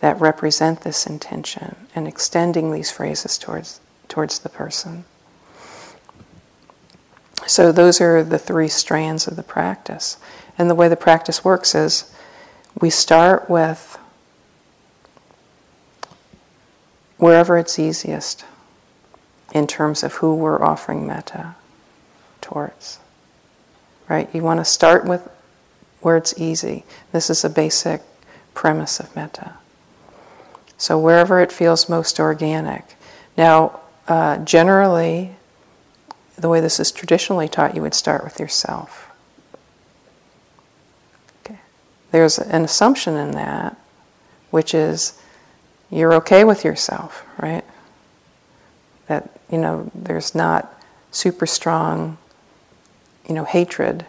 that 0.00 0.20
represent 0.20 0.80
this 0.80 1.06
intention 1.06 1.76
and 1.94 2.08
extending 2.08 2.72
these 2.72 2.90
phrases 2.90 3.38
towards, 3.38 3.80
towards 4.08 4.40
the 4.40 4.48
person. 4.48 5.04
So, 7.46 7.72
those 7.72 8.00
are 8.00 8.22
the 8.22 8.38
three 8.38 8.68
strands 8.68 9.26
of 9.26 9.36
the 9.36 9.42
practice. 9.42 10.18
And 10.58 10.68
the 10.68 10.74
way 10.74 10.88
the 10.88 10.96
practice 10.96 11.44
works 11.44 11.74
is 11.74 12.14
we 12.78 12.90
start 12.90 13.48
with 13.48 13.98
wherever 17.16 17.58
it's 17.58 17.78
easiest 17.78 18.44
in 19.52 19.66
terms 19.66 20.02
of 20.02 20.14
who 20.14 20.34
we're 20.34 20.62
offering 20.62 21.06
metta 21.06 21.54
towards. 22.40 22.98
Right? 24.08 24.32
You 24.34 24.42
want 24.42 24.60
to 24.60 24.64
start 24.64 25.04
with 25.04 25.28
where 26.00 26.16
it's 26.16 26.38
easy. 26.38 26.84
This 27.12 27.30
is 27.30 27.44
a 27.44 27.50
basic 27.50 28.02
premise 28.54 29.00
of 29.00 29.14
metta. 29.14 29.54
So, 30.78 30.98
wherever 30.98 31.40
it 31.40 31.52
feels 31.52 31.88
most 31.88 32.18
organic. 32.18 32.96
Now, 33.36 33.80
uh, 34.08 34.38
generally, 34.38 35.36
the 36.36 36.48
way 36.48 36.60
this 36.60 36.80
is 36.80 36.90
traditionally 36.90 37.48
taught, 37.48 37.76
you 37.76 37.82
would 37.82 37.94
start 37.94 38.24
with 38.24 38.40
yourself. 38.40 39.10
Okay. 41.44 41.58
There's 42.10 42.38
an 42.38 42.64
assumption 42.64 43.16
in 43.16 43.32
that, 43.32 43.76
which 44.50 44.74
is 44.74 45.20
you're 45.90 46.14
okay 46.14 46.44
with 46.44 46.64
yourself, 46.64 47.24
right? 47.38 47.64
That, 49.06 49.30
you 49.50 49.58
know, 49.58 49.90
there's 49.94 50.34
not 50.34 50.72
super 51.10 51.46
strong, 51.46 52.18
you 53.28 53.34
know, 53.34 53.44
hatred 53.44 54.06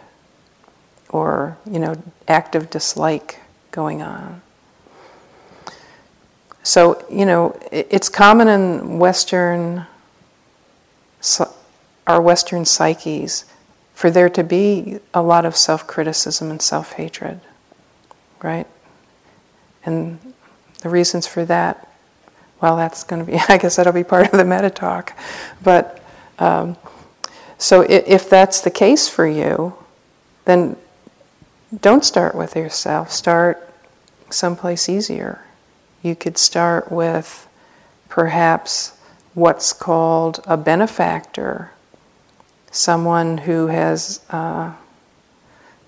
or, 1.08 1.56
you 1.70 1.78
know, 1.78 2.00
active 2.28 2.70
dislike 2.70 3.38
going 3.70 4.02
on. 4.02 4.40
So, 6.62 7.04
you 7.10 7.26
know, 7.26 7.58
it's 7.72 8.08
common 8.08 8.48
in 8.48 8.98
Western, 8.98 9.86
our 12.06 12.22
Western 12.22 12.64
psyches 12.64 13.44
for 13.94 14.10
there 14.10 14.30
to 14.30 14.44
be 14.44 14.98
a 15.12 15.22
lot 15.22 15.44
of 15.44 15.56
self 15.56 15.86
criticism 15.86 16.50
and 16.50 16.62
self 16.62 16.92
hatred, 16.92 17.40
right? 18.42 18.66
And 19.84 20.18
the 20.80 20.88
reasons 20.88 21.26
for 21.26 21.44
that, 21.46 21.88
well, 22.60 22.76
that's 22.76 23.04
going 23.04 23.24
to 23.24 23.30
be, 23.30 23.38
I 23.48 23.58
guess 23.58 23.76
that'll 23.76 23.92
be 23.92 24.04
part 24.04 24.26
of 24.26 24.38
the 24.38 24.44
metta 24.44 24.70
talk. 24.70 25.16
But 25.62 26.02
um, 26.38 26.76
so 27.58 27.82
if, 27.82 28.06
if 28.06 28.30
that's 28.30 28.60
the 28.60 28.70
case 28.70 29.08
for 29.08 29.26
you, 29.26 29.74
then 30.44 30.76
don't 31.80 32.04
start 32.04 32.34
with 32.34 32.56
yourself. 32.56 33.10
Start 33.10 33.68
someplace 34.30 34.88
easier 34.88 35.44
you 36.02 36.16
could 36.16 36.36
start 36.36 36.90
with 36.90 37.48
perhaps 38.08 38.98
what's 39.34 39.72
called 39.72 40.40
a 40.46 40.56
benefactor, 40.56 41.70
someone 42.70 43.38
who 43.38 43.68
has, 43.68 44.20
uh, 44.30 44.72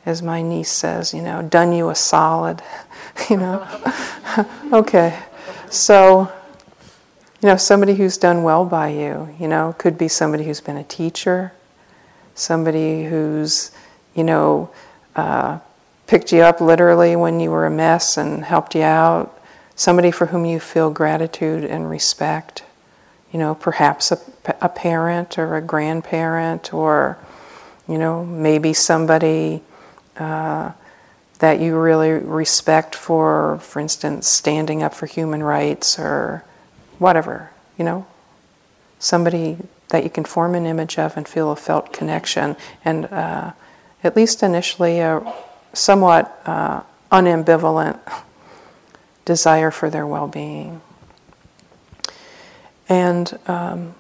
as 0.06 0.22
my 0.22 0.42
niece 0.42 0.70
says, 0.70 1.14
you 1.14 1.22
know, 1.22 1.42
done 1.42 1.72
you 1.72 1.90
a 1.90 1.94
solid, 1.94 2.62
you 3.30 3.36
know. 3.36 3.66
okay, 4.72 5.18
so, 5.70 6.30
you 7.42 7.48
know, 7.48 7.56
somebody 7.56 7.94
who's 7.94 8.18
done 8.18 8.42
well 8.42 8.64
by 8.64 8.88
you, 8.88 9.34
you 9.38 9.48
know, 9.48 9.74
could 9.78 9.96
be 9.96 10.08
somebody 10.08 10.44
who's 10.44 10.60
been 10.60 10.76
a 10.76 10.84
teacher, 10.84 11.52
somebody 12.34 13.04
who's, 13.04 13.70
you 14.14 14.24
know, 14.24 14.70
uh, 15.16 15.58
picked 16.06 16.32
you 16.32 16.42
up 16.42 16.60
literally 16.60 17.16
when 17.16 17.40
you 17.40 17.50
were 17.50 17.66
a 17.66 17.70
mess 17.70 18.16
and 18.16 18.44
helped 18.44 18.74
you 18.74 18.82
out 18.82 19.34
somebody 19.74 20.10
for 20.10 20.26
whom 20.26 20.44
you 20.44 20.60
feel 20.60 20.90
gratitude 20.90 21.64
and 21.64 21.88
respect. 21.88 22.62
You 23.32 23.40
know, 23.40 23.54
perhaps 23.54 24.12
a, 24.12 24.18
a 24.60 24.68
parent 24.68 25.38
or 25.38 25.56
a 25.56 25.60
grandparent, 25.60 26.72
or, 26.72 27.18
you 27.88 27.98
know, 27.98 28.24
maybe 28.24 28.72
somebody 28.72 29.62
uh, 30.18 30.72
that 31.38 31.60
you 31.60 31.76
really 31.76 32.10
respect 32.10 32.94
for, 32.94 33.58
for 33.58 33.80
instance, 33.80 34.28
standing 34.28 34.82
up 34.82 34.94
for 34.94 35.06
human 35.06 35.42
rights 35.42 35.98
or 35.98 36.44
whatever, 36.98 37.50
you 37.76 37.84
know. 37.84 38.06
Somebody 38.98 39.58
that 39.88 40.04
you 40.04 40.10
can 40.10 40.24
form 40.24 40.54
an 40.54 40.64
image 40.64 40.98
of 40.98 41.16
and 41.16 41.28
feel 41.28 41.50
a 41.50 41.56
felt 41.56 41.92
connection, 41.92 42.56
and 42.84 43.06
uh, 43.06 43.52
at 44.02 44.16
least 44.16 44.42
initially, 44.42 45.00
a 45.00 45.20
somewhat 45.72 46.40
uh, 46.46 46.82
unambivalent 47.10 47.98
desire 49.24 49.70
for 49.70 49.90
their 49.90 50.06
well 50.06 50.28
being. 50.28 50.80
And 52.88 53.38
um, 53.46 53.94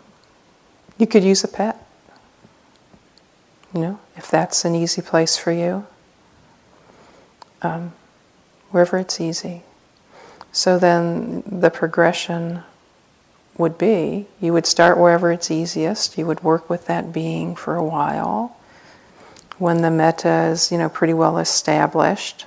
you 0.98 1.06
could 1.06 1.24
use 1.24 1.42
a 1.44 1.48
pet, 1.48 1.84
you 3.74 3.80
know, 3.80 4.00
if 4.16 4.30
that's 4.30 4.64
an 4.64 4.74
easy 4.74 5.02
place 5.02 5.36
for 5.36 5.52
you, 5.52 5.86
um, 7.64 7.92
wherever 8.70 8.98
it's 8.98 9.20
easy. 9.20 9.62
So 10.52 10.78
then 10.78 11.42
the 11.46 11.70
progression 11.70 12.62
would 13.56 13.78
be 13.78 14.26
you 14.40 14.52
would 14.52 14.66
start 14.66 14.98
wherever 14.98 15.30
it's 15.30 15.50
easiest, 15.50 16.18
you 16.18 16.26
would 16.26 16.42
work 16.42 16.68
with 16.68 16.86
that 16.86 17.12
being 17.12 17.54
for 17.54 17.76
a 17.76 17.84
while. 17.84 18.56
When 19.58 19.82
the 19.82 19.90
metta 19.90 20.48
is, 20.50 20.72
you 20.72 20.78
know, 20.78 20.88
pretty 20.88 21.14
well 21.14 21.38
established 21.38 22.46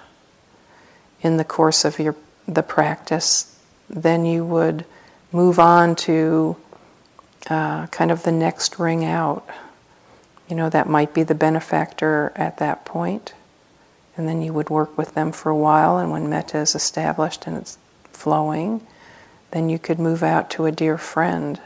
in 1.22 1.38
the 1.38 1.46
course 1.46 1.86
of 1.86 2.00
your 2.00 2.16
the 2.48 2.64
practice, 2.64 3.58
then 3.90 4.26
you 4.26 4.46
would 4.46 4.86
move 5.32 5.60
on 5.60 5.96
to 5.96 6.56
uh, 7.50 7.88
kind 7.88 8.12
of 8.12 8.24
the 8.24 8.32
next 8.32 8.80
ring 8.80 9.04
out. 9.06 9.46
You 10.50 10.56
know, 10.56 10.70
that 10.70 10.88
might 10.88 11.14
be 11.14 11.24
the 11.24 11.36
benefactor 11.36 12.32
at 12.36 12.58
that 12.58 12.86
point, 12.86 13.34
and 14.18 14.28
then 14.28 14.42
you 14.42 14.52
would 14.52 14.70
work 14.70 14.98
with 14.98 15.14
them 15.14 15.32
for 15.32 15.50
a 15.50 15.56
while, 15.56 15.98
and 15.98 16.12
when 16.12 16.30
metta 16.30 16.58
is 16.58 16.76
established 16.76 17.48
and 17.48 17.56
it's 17.56 17.78
flowing, 18.12 18.86
then 19.52 19.70
you 19.70 19.80
could 19.80 20.00
move 20.00 20.24
out 20.24 20.50
to 20.52 20.66
a 20.66 20.72
dear 20.72 20.98
friend. 20.98 21.62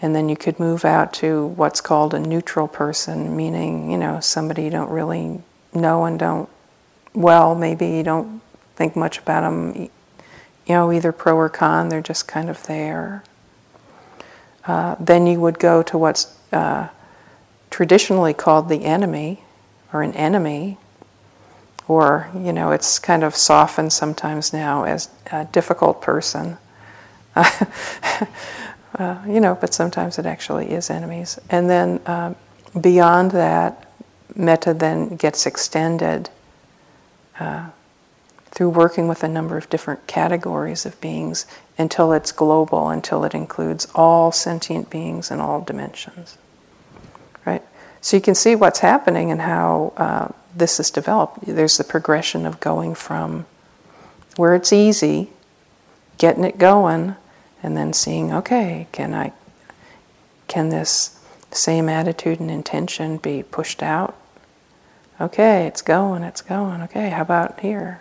And 0.00 0.14
then 0.14 0.30
you 0.30 0.36
could 0.36 0.58
move 0.58 0.84
out 0.84 1.12
to 1.14 1.46
what's 1.46 1.82
called 1.82 2.14
a 2.14 2.18
neutral 2.20 2.68
person, 2.68 3.36
meaning, 3.36 3.90
you 3.90 3.98
know, 3.98 4.20
somebody 4.20 4.62
you 4.62 4.70
don't 4.70 4.90
really 4.90 5.42
know 5.74 6.04
and 6.04 6.18
don't 6.18 6.48
well, 7.14 7.54
maybe 7.54 7.86
you 7.86 8.02
don't 8.02 8.40
think 8.76 8.96
much 8.96 9.18
about 9.18 9.42
them, 9.42 9.74
you 9.74 9.90
know, 10.68 10.92
either 10.92 11.12
pro 11.12 11.36
or 11.36 11.48
con, 11.48 11.88
they're 11.88 12.00
just 12.00 12.28
kind 12.28 12.48
of 12.48 12.62
there. 12.66 13.24
Uh, 14.64 14.94
then 15.00 15.26
you 15.26 15.40
would 15.40 15.58
go 15.58 15.82
to 15.82 15.98
what's 15.98 16.36
uh, 16.52 16.88
traditionally 17.70 18.34
called 18.34 18.68
the 18.68 18.84
enemy 18.84 19.42
or 19.92 20.02
an 20.02 20.12
enemy, 20.12 20.78
or, 21.88 22.30
you 22.34 22.52
know, 22.52 22.70
it's 22.70 22.98
kind 22.98 23.24
of 23.24 23.34
softened 23.34 23.92
sometimes 23.92 24.52
now 24.52 24.84
as 24.84 25.08
a 25.32 25.44
difficult 25.46 26.00
person. 26.00 26.56
uh, 27.34 29.18
you 29.26 29.40
know, 29.40 29.56
but 29.60 29.74
sometimes 29.74 30.18
it 30.18 30.26
actually 30.26 30.70
is 30.70 30.90
enemies. 30.90 31.38
And 31.48 31.68
then 31.68 32.00
um, 32.06 32.36
beyond 32.80 33.32
that, 33.32 33.90
metta 34.36 34.74
then 34.74 35.16
gets 35.16 35.46
extended 35.46 36.30
uh, 37.40 37.70
through 38.46 38.70
working 38.70 39.08
with 39.08 39.24
a 39.24 39.28
number 39.28 39.56
of 39.56 39.68
different 39.70 40.06
categories 40.06 40.86
of 40.86 41.00
beings 41.00 41.46
until 41.78 42.12
it's 42.12 42.30
global, 42.30 42.88
until 42.90 43.24
it 43.24 43.34
includes 43.34 43.88
all 43.94 44.30
sentient 44.30 44.90
beings 44.90 45.30
in 45.30 45.40
all 45.40 45.60
dimensions. 45.60 46.36
So 48.00 48.16
you 48.16 48.22
can 48.22 48.34
see 48.34 48.54
what's 48.54 48.80
happening 48.80 49.30
and 49.30 49.40
how 49.40 49.92
uh, 49.96 50.28
this 50.54 50.80
is 50.80 50.90
developed. 50.90 51.40
There's 51.46 51.76
the 51.76 51.84
progression 51.84 52.46
of 52.46 52.60
going 52.60 52.94
from 52.94 53.46
where 54.36 54.54
it's 54.54 54.72
easy, 54.72 55.30
getting 56.18 56.44
it 56.44 56.58
going, 56.58 57.16
and 57.62 57.76
then 57.76 57.92
seeing, 57.92 58.32
okay, 58.32 58.86
can 58.92 59.12
I, 59.12 59.32
can 60.48 60.70
this 60.70 61.18
same 61.50 61.88
attitude 61.88 62.40
and 62.40 62.50
intention 62.50 63.18
be 63.18 63.42
pushed 63.42 63.82
out 63.82 64.16
Okay, 65.20 65.66
it's 65.66 65.82
going, 65.82 66.22
it's 66.22 66.40
going. 66.40 66.80
Okay, 66.82 67.10
how 67.10 67.20
about 67.20 67.60
here? 67.60 68.00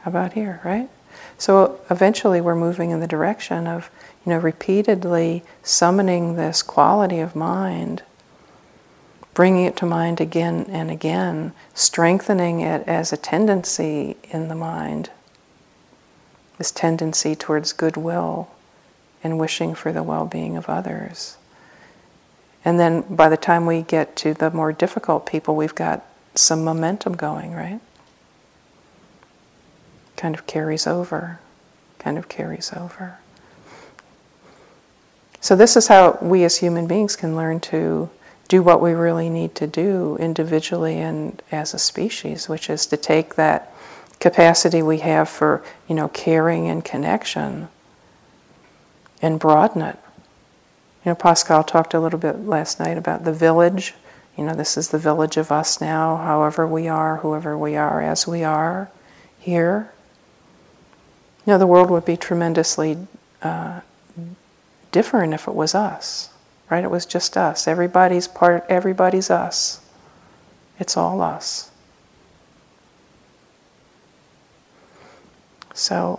How 0.00 0.10
about 0.10 0.32
here, 0.32 0.62
right? 0.64 0.88
So 1.36 1.78
eventually 1.90 2.40
we're 2.40 2.56
moving 2.56 2.90
in 2.90 3.00
the 3.00 3.06
direction 3.06 3.66
of, 3.66 3.90
you 4.24 4.30
know, 4.30 4.38
repeatedly 4.38 5.42
summoning 5.62 6.36
this 6.36 6.62
quality 6.62 7.20
of 7.20 7.36
mind, 7.36 8.02
bringing 9.34 9.64
it 9.64 9.76
to 9.76 9.86
mind 9.86 10.20
again 10.20 10.66
and 10.68 10.90
again, 10.90 11.52
strengthening 11.74 12.60
it 12.60 12.86
as 12.86 13.12
a 13.12 13.16
tendency 13.16 14.16
in 14.24 14.48
the 14.48 14.54
mind, 14.54 15.10
this 16.58 16.70
tendency 16.70 17.34
towards 17.34 17.72
goodwill 17.72 18.50
and 19.24 19.38
wishing 19.38 19.74
for 19.74 19.92
the 19.92 20.02
well 20.02 20.26
being 20.26 20.56
of 20.56 20.68
others. 20.68 21.36
And 22.64 22.78
then 22.78 23.02
by 23.02 23.28
the 23.28 23.36
time 23.36 23.66
we 23.66 23.82
get 23.82 24.14
to 24.16 24.34
the 24.34 24.50
more 24.50 24.72
difficult 24.72 25.26
people, 25.26 25.56
we've 25.56 25.74
got 25.74 26.04
some 26.34 26.64
momentum 26.64 27.14
going, 27.14 27.52
right? 27.52 27.80
Kind 30.16 30.34
of 30.34 30.46
carries 30.46 30.86
over, 30.86 31.40
kind 31.98 32.18
of 32.18 32.28
carries 32.28 32.72
over. 32.72 33.18
So, 35.40 35.56
this 35.56 35.76
is 35.76 35.88
how 35.88 36.18
we 36.22 36.44
as 36.44 36.58
human 36.58 36.86
beings 36.86 37.16
can 37.16 37.34
learn 37.34 37.58
to 37.60 38.08
do 38.52 38.62
what 38.62 38.82
we 38.82 38.92
really 38.92 39.30
need 39.30 39.54
to 39.54 39.66
do 39.66 40.14
individually 40.20 40.98
and 40.98 41.40
as 41.50 41.72
a 41.72 41.78
species, 41.78 42.50
which 42.50 42.68
is 42.68 42.84
to 42.84 42.98
take 42.98 43.34
that 43.36 43.72
capacity 44.20 44.82
we 44.82 44.98
have 44.98 45.26
for, 45.26 45.64
you 45.88 45.94
know, 45.94 46.08
caring 46.08 46.68
and 46.68 46.84
connection 46.84 47.66
and 49.22 49.40
broaden 49.40 49.80
it. 49.80 49.98
You 51.02 51.12
know, 51.12 51.14
Pascal 51.14 51.64
talked 51.64 51.94
a 51.94 51.98
little 51.98 52.18
bit 52.18 52.40
last 52.40 52.78
night 52.78 52.98
about 52.98 53.24
the 53.24 53.32
village. 53.32 53.94
You 54.36 54.44
know, 54.44 54.54
this 54.54 54.76
is 54.76 54.90
the 54.90 54.98
village 54.98 55.38
of 55.38 55.50
us 55.50 55.80
now, 55.80 56.18
however 56.18 56.66
we 56.66 56.88
are, 56.88 57.16
whoever 57.16 57.56
we 57.56 57.74
are, 57.76 58.02
as 58.02 58.26
we 58.26 58.44
are 58.44 58.90
here. 59.38 59.90
You 61.46 61.54
know, 61.54 61.58
the 61.58 61.66
world 61.66 61.88
would 61.88 62.04
be 62.04 62.18
tremendously 62.18 62.98
uh, 63.40 63.80
different 64.90 65.32
if 65.32 65.48
it 65.48 65.54
was 65.54 65.74
us, 65.74 66.28
right? 66.72 66.84
It 66.84 66.90
was 66.90 67.04
just 67.04 67.36
us. 67.36 67.68
Everybody's 67.68 68.26
part, 68.26 68.64
everybody's 68.66 69.28
us. 69.28 69.82
It's 70.78 70.96
all 70.96 71.20
us. 71.20 71.70
So, 75.74 76.18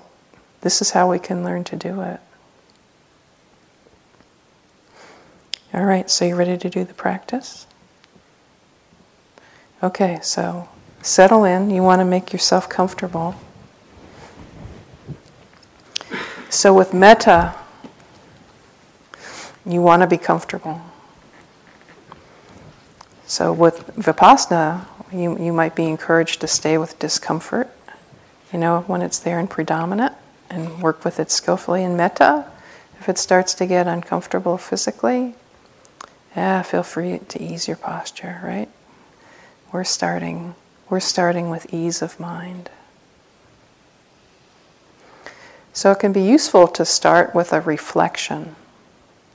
this 0.62 0.80
is 0.80 0.92
how 0.92 1.10
we 1.10 1.18
can 1.18 1.44
learn 1.44 1.64
to 1.64 1.76
do 1.76 2.02
it. 2.02 2.20
All 5.74 5.86
right, 5.86 6.08
so 6.08 6.24
you 6.24 6.36
ready 6.36 6.56
to 6.56 6.70
do 6.70 6.84
the 6.84 6.94
practice? 6.94 7.66
Okay, 9.82 10.20
so 10.22 10.70
settle 11.02 11.46
in. 11.46 11.72
You 11.72 11.82
want 11.82 12.00
to 12.00 12.06
make 12.06 12.32
yourself 12.32 12.70
comfortable. 12.70 13.34
So, 16.52 16.76
with 16.76 16.94
metta, 16.94 17.56
you 19.66 19.82
want 19.82 20.02
to 20.02 20.08
be 20.08 20.18
comfortable. 20.18 20.82
So, 23.26 23.54
with 23.54 23.88
vipassana, 23.96 24.86
you, 25.12 25.38
you 25.40 25.54
might 25.54 25.76
be 25.76 25.86
encouraged 25.86 26.42
to 26.42 26.48
stay 26.48 26.78
with 26.78 27.00
discomfort, 27.00 27.70
you 28.52 28.60
know, 28.60 28.82
when 28.82 29.02
it's 29.02 29.20
there 29.20 29.40
and 29.40 29.50
predominant, 29.50 30.14
and 30.50 30.82
work 30.82 31.06
with 31.06 31.20
it 31.20 31.32
skillfully 31.32 31.84
in 31.84 31.96
metta. 31.96 32.46
If 33.00 33.10
it 33.10 33.18
starts 33.18 33.54
to 33.56 33.66
get 33.66 33.88
uncomfortable 33.88 34.58
physically, 34.58 35.36
yeah, 36.36 36.62
feel 36.62 36.84
free 36.84 37.20
to 37.30 37.42
ease 37.42 37.68
your 37.68 37.78
posture, 37.78 38.40
right? 38.44 38.70
We're 39.72 39.84
starting 39.84 40.56
we're 40.90 41.00
starting 41.00 41.50
with 41.50 41.74
ease 41.74 42.04
of 42.04 42.20
mind. 42.20 42.70
So 45.72 45.92
it 45.92 46.00
can 46.00 46.14
be 46.14 46.22
useful 46.22 46.68
to 46.68 46.86
start 46.86 47.34
with 47.34 47.52
a 47.52 47.62
reflection 47.62 48.56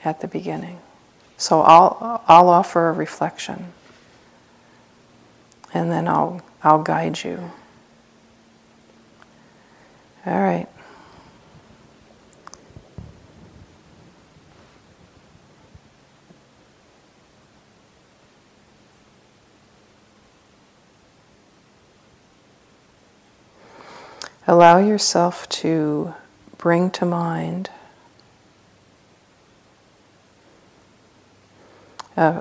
at 0.05 0.21
the 0.21 0.29
beginning. 0.29 0.81
So 1.37 1.61
I'll 1.63 2.23
I'll 2.27 2.49
offer 2.49 2.89
a 2.89 2.93
reflection 2.93 3.73
and 5.73 5.91
then 5.91 6.09
I'll 6.09 6.43
I'll 6.63 6.83
guide 6.83 7.23
you. 7.23 7.51
All 10.27 10.41
right. 10.41 10.69
Allow 24.47 24.79
yourself 24.79 25.47
to 25.51 26.15
bring 26.57 26.91
to 26.93 27.05
mind 27.05 27.69
uh, 32.19 32.41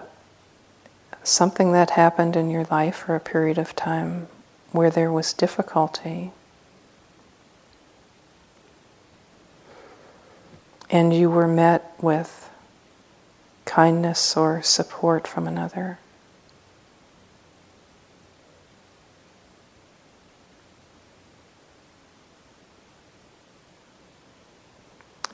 something 1.22 1.72
that 1.72 1.92
happened 1.92 2.36
in 2.36 2.50
your 2.50 2.66
life 2.72 2.96
for 2.96 3.16
a 3.16 3.20
period 3.20 3.60
of 3.60 3.76
time 3.76 4.28
where 4.72 4.90
there 4.90 5.12
was 5.12 5.34
difficulty. 5.34 6.32
And 10.90 11.14
you 11.14 11.30
were 11.30 11.48
met 11.48 11.94
with 12.02 12.50
kindness 13.66 14.36
or 14.36 14.64
support 14.64 15.28
from 15.28 15.48
another. 15.48 16.00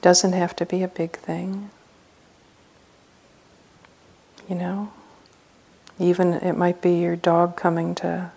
Doesn't 0.02 0.34
have 0.34 0.54
to 0.58 0.66
be 0.66 0.84
a 0.84 0.90
big 0.90 1.12
thing. 1.14 1.70
You 4.50 4.56
know? 4.56 4.92
Even 6.00 6.34
it 6.34 6.58
might 6.58 6.82
be 6.82 7.00
your 7.00 7.16
dog 7.16 7.56
coming 7.56 7.96
to 7.96 8.32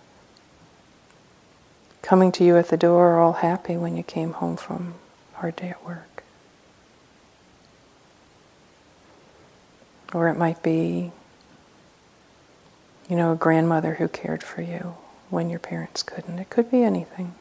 coming 2.02 2.30
to 2.30 2.44
you 2.44 2.56
at 2.56 2.68
the 2.68 2.76
door 2.76 3.18
all 3.18 3.32
happy 3.32 3.76
when 3.76 3.96
you 3.96 4.02
came 4.02 4.34
home 4.34 4.56
from 4.56 4.94
a 5.34 5.38
hard 5.40 5.56
day 5.56 5.70
at 5.70 5.84
work. 5.84 6.22
Or 10.14 10.28
it 10.28 10.36
might 10.36 10.62
be, 10.62 11.10
you 13.08 13.16
know, 13.16 13.32
a 13.32 13.36
grandmother 13.36 13.94
who 13.94 14.06
cared 14.06 14.44
for 14.44 14.62
you 14.62 14.94
when 15.30 15.50
your 15.50 15.58
parents 15.58 16.04
couldn't. 16.04 16.38
It 16.38 16.48
could 16.48 16.70
be 16.70 16.84
anything. 16.84 17.34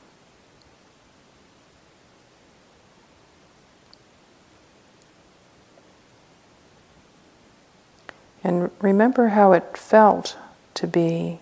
And 8.45 8.69
remember 8.79 9.29
how 9.29 9.53
it 9.53 9.75
felt 9.75 10.37
to 10.75 10.85
be 10.85 11.39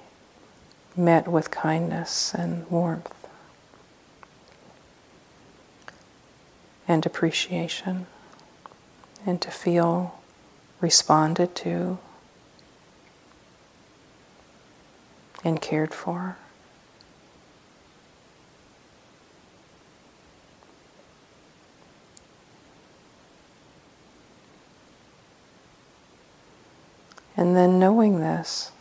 met 0.95 1.27
with 1.27 1.51
kindness 1.51 2.33
and 2.33 2.65
warmth 2.71 3.13
and 6.87 7.05
appreciation, 7.05 8.07
and 9.25 9.41
to 9.41 9.51
feel 9.51 10.21
responded 10.79 11.55
to 11.55 11.97
and 15.43 15.61
cared 15.61 15.93
for. 15.93 16.37
And 27.35 27.55
then 27.55 27.79
knowing 27.79 28.19
this, 28.19 28.71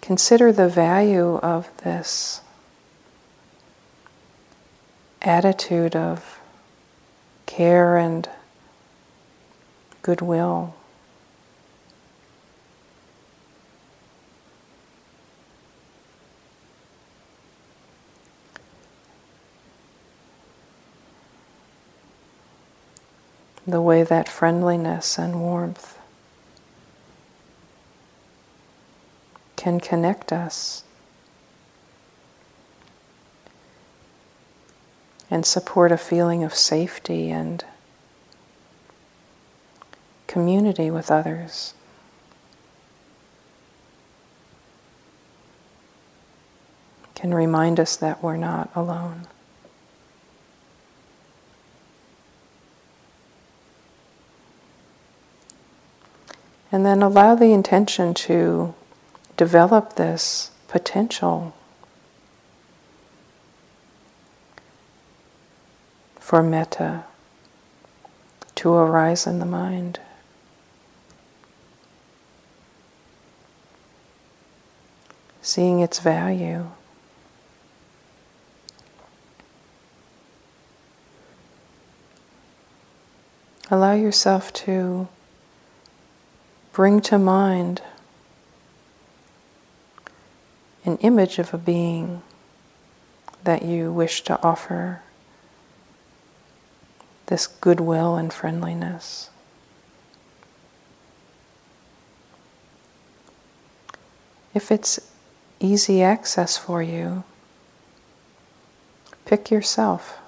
consider 0.00 0.52
the 0.52 0.68
value 0.68 1.36
of 1.36 1.68
this 1.78 2.40
attitude 5.20 5.96
of 5.96 6.40
care 7.46 7.96
and 7.96 8.28
goodwill. 10.02 10.74
The 23.66 23.80
way 23.80 24.02
that 24.02 24.28
friendliness 24.28 25.18
and 25.18 25.40
warmth 25.40 25.98
can 29.56 29.78
connect 29.78 30.32
us 30.32 30.82
and 35.30 35.46
support 35.46 35.92
a 35.92 35.96
feeling 35.96 36.42
of 36.44 36.54
safety 36.54 37.30
and 37.30 37.64
community 40.26 40.90
with 40.90 41.10
others. 41.10 41.74
can 47.22 47.32
remind 47.32 47.78
us 47.78 47.94
that 47.94 48.20
we're 48.20 48.36
not 48.36 48.68
alone. 48.74 49.28
And 56.72 56.86
then 56.86 57.02
allow 57.02 57.34
the 57.34 57.52
intention 57.52 58.14
to 58.14 58.74
develop 59.36 59.96
this 59.96 60.50
potential 60.68 61.54
for 66.18 66.42
metta 66.42 67.04
to 68.54 68.72
arise 68.72 69.26
in 69.26 69.38
the 69.38 69.44
mind. 69.44 70.00
Seeing 75.42 75.80
its 75.80 75.98
value. 75.98 76.70
Allow 83.70 83.92
yourself 83.92 84.54
to 84.54 85.08
bring 86.72 87.00
to 87.02 87.18
mind 87.18 87.82
an 90.84 90.96
image 90.98 91.38
of 91.38 91.52
a 91.52 91.58
being 91.58 92.22
that 93.44 93.62
you 93.62 93.92
wish 93.92 94.22
to 94.22 94.42
offer 94.42 95.02
this 97.26 97.46
goodwill 97.46 98.16
and 98.16 98.32
friendliness. 98.32 99.30
If 104.54 104.70
it's 104.70 105.00
easy 105.60 106.02
access 106.02 106.58
for 106.58 106.82
you, 106.82 107.24
pick 109.24 109.50
yourself. 109.50 110.18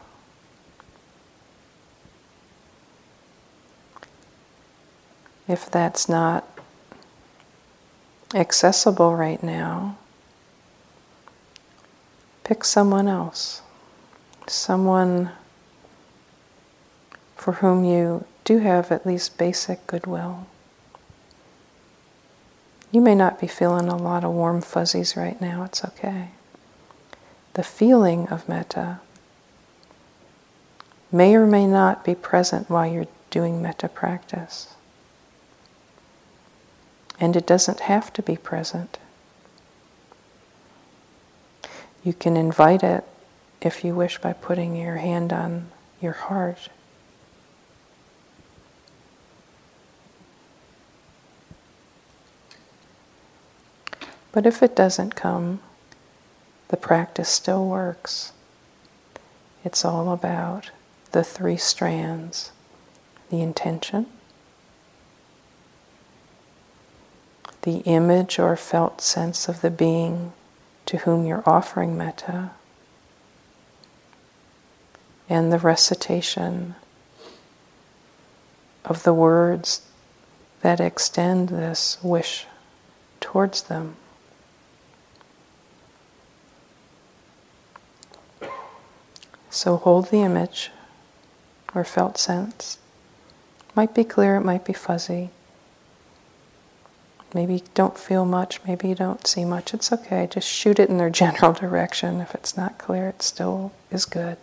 If 5.46 5.70
that's 5.70 6.08
not 6.08 6.48
accessible 8.34 9.14
right 9.14 9.42
now, 9.42 9.96
pick 12.44 12.64
someone 12.64 13.08
else. 13.08 13.62
Someone 14.46 15.30
for 17.36 17.52
whom 17.52 17.84
you 17.84 18.24
do 18.44 18.58
have 18.58 18.90
at 18.90 19.06
least 19.06 19.36
basic 19.36 19.86
goodwill. 19.86 20.46
You 22.90 23.00
may 23.00 23.14
not 23.14 23.40
be 23.40 23.46
feeling 23.46 23.88
a 23.88 23.96
lot 23.96 24.24
of 24.24 24.32
warm 24.32 24.62
fuzzies 24.62 25.16
right 25.16 25.40
now, 25.40 25.64
it's 25.64 25.84
okay. 25.84 26.28
The 27.54 27.62
feeling 27.62 28.28
of 28.28 28.48
metta 28.48 29.00
may 31.10 31.34
or 31.34 31.46
may 31.46 31.66
not 31.66 32.04
be 32.04 32.14
present 32.14 32.70
while 32.70 32.86
you're 32.86 33.06
doing 33.30 33.60
metta 33.60 33.88
practice. 33.88 34.73
And 37.20 37.36
it 37.36 37.46
doesn't 37.46 37.80
have 37.80 38.12
to 38.14 38.22
be 38.22 38.36
present. 38.36 38.98
You 42.02 42.12
can 42.12 42.36
invite 42.36 42.82
it, 42.82 43.04
if 43.60 43.84
you 43.84 43.94
wish, 43.94 44.18
by 44.18 44.32
putting 44.32 44.76
your 44.76 44.96
hand 44.96 45.32
on 45.32 45.68
your 46.00 46.12
heart 46.12 46.68
But 54.34 54.46
if 54.46 54.64
it 54.64 54.74
doesn't 54.74 55.14
come, 55.14 55.60
the 56.66 56.76
practice 56.76 57.28
still 57.28 57.68
works. 57.68 58.32
It's 59.64 59.84
all 59.84 60.12
about 60.12 60.72
the 61.12 61.22
three 61.22 61.56
strands 61.56 62.50
the 63.30 63.40
intention, 63.40 64.06
the 67.64 67.78
image 67.78 68.38
or 68.38 68.56
felt 68.56 69.00
sense 69.00 69.48
of 69.48 69.62
the 69.62 69.70
being 69.70 70.32
to 70.86 70.98
whom 70.98 71.24
you're 71.24 71.42
offering 71.46 71.96
metta, 71.96 72.50
and 75.28 75.50
the 75.50 75.58
recitation 75.58 76.74
of 78.84 79.02
the 79.02 79.14
words 79.14 79.80
that 80.60 80.78
extend 80.78 81.48
this 81.48 81.96
wish 82.02 82.46
towards 83.20 83.62
them. 83.62 83.96
So 89.48 89.76
hold 89.76 90.10
the 90.10 90.20
image 90.20 90.70
or 91.74 91.84
felt 91.84 92.18
sense. 92.18 92.78
Might 93.74 93.94
be 93.94 94.04
clear, 94.04 94.36
it 94.36 94.44
might 94.44 94.66
be 94.66 94.74
fuzzy. 94.74 95.30
Maybe 97.34 97.64
don't 97.74 97.98
feel 97.98 98.24
much, 98.24 98.60
maybe 98.66 98.88
you 98.88 98.94
don't 98.94 99.26
see 99.26 99.44
much. 99.44 99.74
It's 99.74 99.92
okay. 99.92 100.28
Just 100.30 100.48
shoot 100.48 100.78
it 100.78 100.88
in 100.88 100.98
their 100.98 101.10
general 101.22 101.52
direction. 101.52 102.20
If 102.20 102.34
it's 102.34 102.56
not 102.56 102.78
clear, 102.78 103.08
it 103.08 103.22
still 103.22 103.72
is 103.90 104.06
good. 104.06 104.38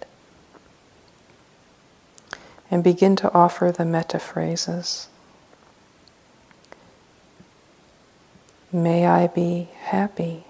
And 2.69 2.83
begin 2.83 3.15
to 3.17 3.33
offer 3.33 3.71
the 3.71 3.85
metta 3.85 4.19
phrases. 4.19 5.07
May 8.71 9.05
I 9.05 9.27
be 9.27 9.69
happy. 9.79 10.45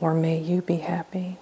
or 0.00 0.14
may 0.14 0.38
you 0.38 0.62
be 0.62 0.76
happy. 0.76 1.38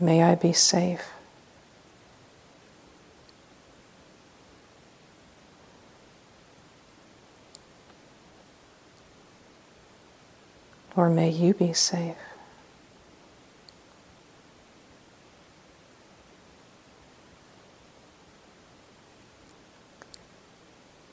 May 0.00 0.22
I 0.22 0.34
be 0.34 0.54
safe. 0.54 1.12
Or 10.96 11.10
may 11.10 11.28
you 11.28 11.52
be 11.52 11.74
safe. 11.74 12.16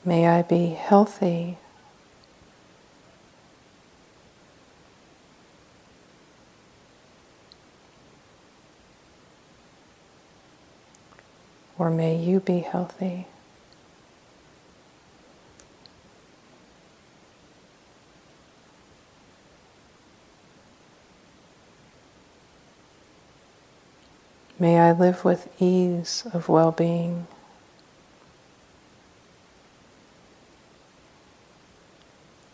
May 0.04 0.26
I 0.26 0.40
be 0.40 0.68
healthy. 0.68 1.58
Or 11.88 11.90
may 11.90 12.16
you 12.16 12.40
be 12.40 12.58
healthy. 12.58 13.26
May 24.58 24.78
I 24.78 24.92
live 24.92 25.24
with 25.24 25.48
ease 25.58 26.24
of 26.34 26.50
well 26.50 26.72
being. 26.72 27.26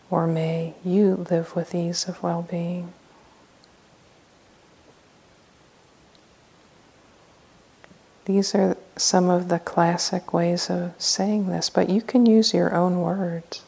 or 0.09 0.27
may 0.27 0.75
you 0.85 1.25
live 1.29 1.57
with 1.57 1.75
ease 1.75 2.07
of 2.07 2.23
well 2.23 2.41
being. 2.41 2.93
These 8.25 8.55
are 8.55 8.75
some 8.97 9.29
of 9.29 9.49
the 9.49 9.59
classic 9.59 10.33
ways 10.33 10.69
of 10.69 10.93
saying 10.97 11.47
this, 11.47 11.69
but 11.69 11.89
you 11.89 12.01
can 12.01 12.25
use 12.25 12.53
your 12.53 12.73
own 12.73 12.99
words. 13.01 13.61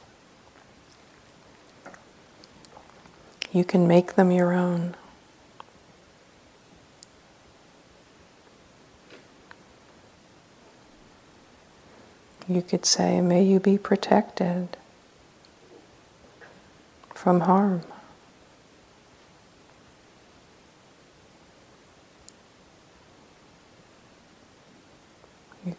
You 3.52 3.64
can 3.64 3.88
make 3.88 4.16
them 4.16 4.32
your 4.32 4.54
own. 4.54 4.96
You 12.48 12.62
could 12.62 12.86
say, 12.86 13.22
May 13.22 13.44
you 13.44 13.60
be 13.60 13.78
protected 13.78 14.76
from 17.14 17.42
harm. 17.42 17.82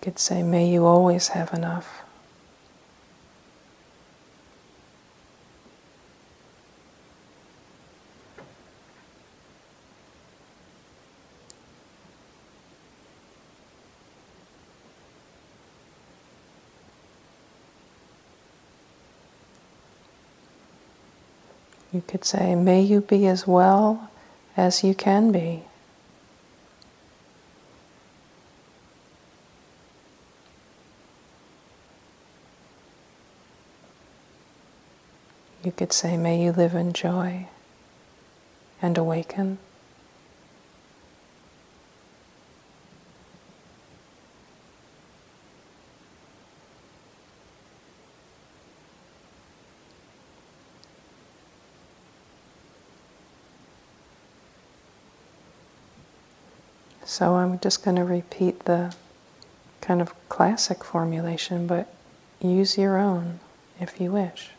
could 0.08 0.18
say, 0.18 0.42
May 0.42 0.66
you 0.66 0.86
always 0.86 1.28
have 1.28 1.52
enough. 1.52 2.00
You 21.92 22.00
could 22.06 22.24
say, 22.24 22.54
May 22.54 22.80
you 22.80 23.02
be 23.02 23.26
as 23.26 23.46
well 23.46 24.08
as 24.56 24.82
you 24.82 24.94
can 24.94 25.32
be. 25.32 25.67
Could 35.78 35.92
say, 35.92 36.16
May 36.16 36.42
you 36.42 36.50
live 36.50 36.74
in 36.74 36.92
joy 36.92 37.46
and 38.82 38.98
awaken. 38.98 39.58
So 57.04 57.36
I'm 57.36 57.60
just 57.60 57.84
going 57.84 57.96
to 57.96 58.04
repeat 58.04 58.64
the 58.64 58.94
kind 59.80 60.00
of 60.00 60.12
classic 60.28 60.82
formulation, 60.82 61.68
but 61.68 61.92
use 62.40 62.76
your 62.76 62.98
own 62.98 63.38
if 63.80 64.00
you 64.00 64.10
wish. 64.10 64.50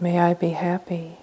May 0.00 0.20
I 0.20 0.34
be 0.34 0.50
happy. 0.50 1.16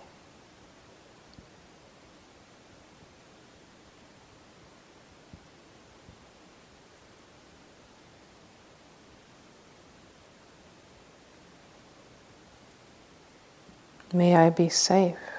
May 14.11 14.35
I 14.35 14.49
be 14.49 14.67
safe. 14.67 15.34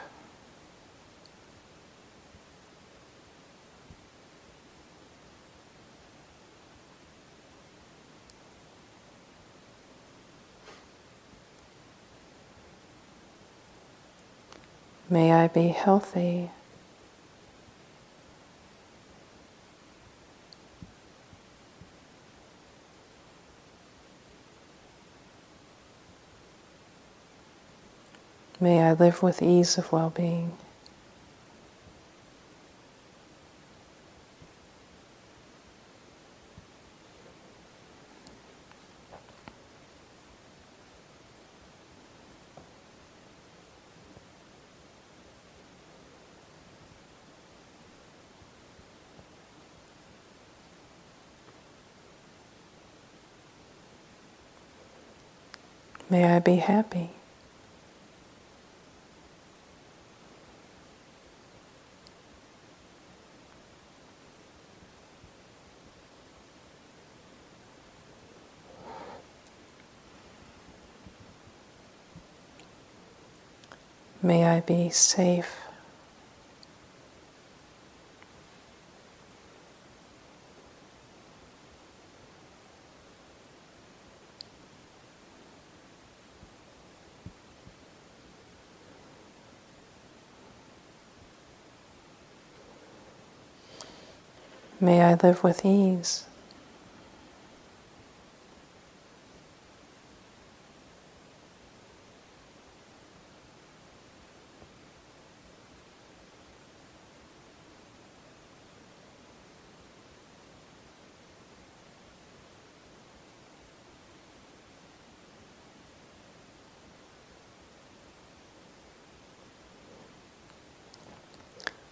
May 15.16 15.32
I 15.32 15.48
be 15.48 15.68
healthy. 15.68 16.50
May 28.60 28.82
I 28.82 28.92
live 28.92 29.22
with 29.22 29.40
ease 29.40 29.78
of 29.78 29.90
well 29.90 30.10
being. 30.10 30.52
May 56.16 56.24
I 56.24 56.38
be 56.38 56.56
happy. 56.56 57.10
May 74.22 74.46
I 74.46 74.60
be 74.60 74.88
safe. 74.88 75.65
May 94.80 95.02
I 95.02 95.14
live 95.14 95.42
with 95.42 95.64
ease. 95.64 96.25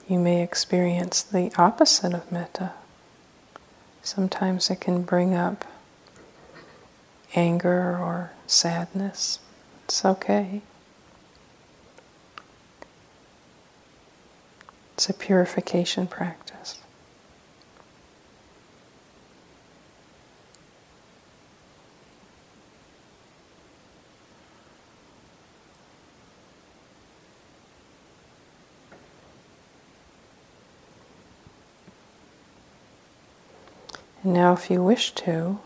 You 0.09 0.19
may 0.19 0.43
experience 0.43 1.23
the 1.23 1.51
opposite 1.57 2.12
of 2.12 2.31
metta. 2.31 2.73
Sometimes 4.03 4.69
it 4.69 4.81
can 4.81 5.03
bring 5.03 5.35
up 5.35 5.64
anger 7.35 7.97
or 7.99 8.33
sadness. 8.47 9.38
It's 9.85 10.05
okay. 10.05 10.61
It's 14.95 15.09
a 15.09 15.14
purification 15.14 16.07
practice. 16.07 16.79
And 34.14 34.14
now, 34.27 34.55
if 34.55 34.71
you 34.71 34.83
wish 34.83 35.13
to, 35.13 35.59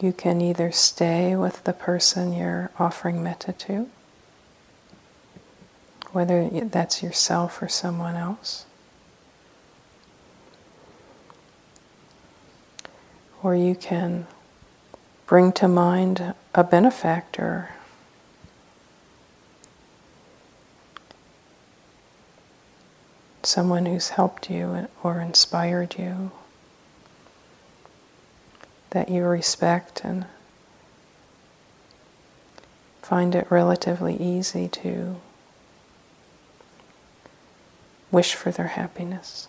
you 0.00 0.12
can 0.12 0.40
either 0.40 0.72
stay 0.72 1.36
with 1.36 1.62
the 1.64 1.74
person 1.74 2.32
you're 2.32 2.70
offering 2.78 3.22
metta 3.22 3.52
to, 3.52 3.90
whether 6.12 6.48
that's 6.48 7.02
yourself 7.02 7.60
or 7.60 7.68
someone 7.68 8.16
else, 8.16 8.64
or 13.42 13.54
you 13.54 13.74
can 13.74 14.26
bring 15.26 15.52
to 15.52 15.68
mind 15.68 16.34
a 16.54 16.64
benefactor. 16.64 17.68
Someone 23.42 23.84
who's 23.84 24.08
helped 24.08 24.48
you 24.48 24.88
or 25.02 25.20
inspired 25.20 25.96
you 25.98 26.32
that 28.94 29.08
you 29.08 29.24
respect 29.24 30.02
and 30.04 30.24
find 33.02 33.34
it 33.34 33.46
relatively 33.50 34.16
easy 34.16 34.68
to 34.68 35.16
wish 38.12 38.34
for 38.34 38.52
their 38.52 38.68
happiness. 38.68 39.48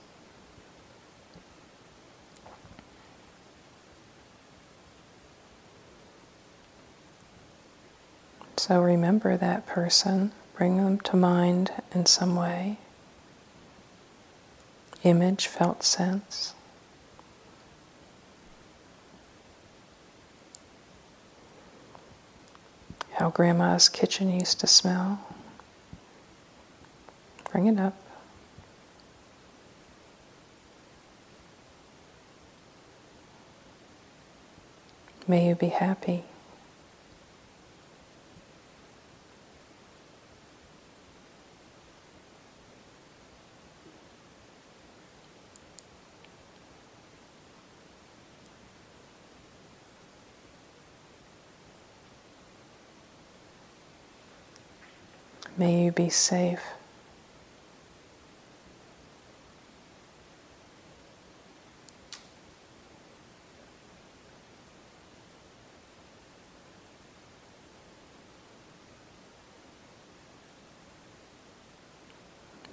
So 8.58 8.82
remember 8.82 9.38
that 9.38 9.68
person, 9.68 10.32
bring 10.58 10.78
them 10.78 11.00
to 11.02 11.16
mind 11.16 11.72
in 11.93 12.08
some 12.08 12.36
way. 12.36 12.78
Image, 15.04 15.46
felt 15.46 15.84
sense. 15.84 16.55
How 23.16 23.30
grandma's 23.30 23.88
kitchen 23.88 24.30
used 24.30 24.59
to 24.59 24.68
smell. 24.68 25.20
Bring 27.51 27.68
it 27.68 27.80
up. 27.80 27.95
May 35.28 35.47
you 35.47 35.55
be 35.55 35.70
happy. 35.70 36.24
May 55.58 55.86
you 55.86 55.91
be 55.91 56.10
safe. 56.10 56.62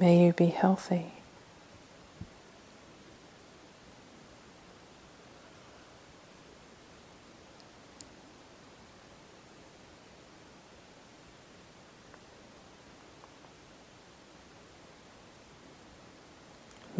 May 0.00 0.26
you 0.26 0.32
be 0.32 0.46
healthy. 0.46 1.21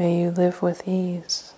May 0.02 0.18
you 0.22 0.32
live 0.32 0.62
with 0.62 0.88
ease. 0.88 1.52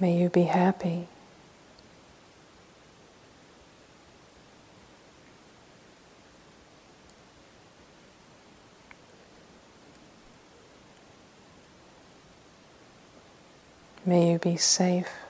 May 0.00 0.16
you 0.16 0.30
be 0.30 0.44
happy. 0.44 1.08
May 14.06 14.32
you 14.32 14.38
be 14.38 14.56
safe. 14.56 15.29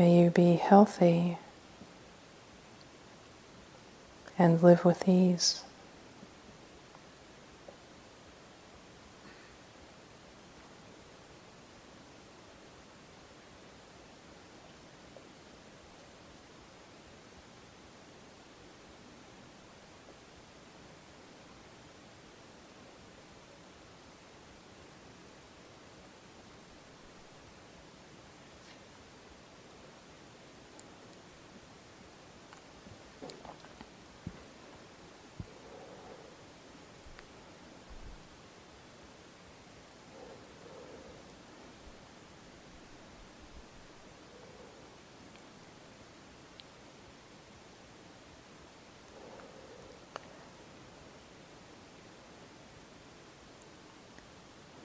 May 0.00 0.22
you 0.22 0.30
be 0.30 0.54
healthy 0.54 1.36
and 4.38 4.62
live 4.62 4.82
with 4.82 5.06
ease. 5.06 5.62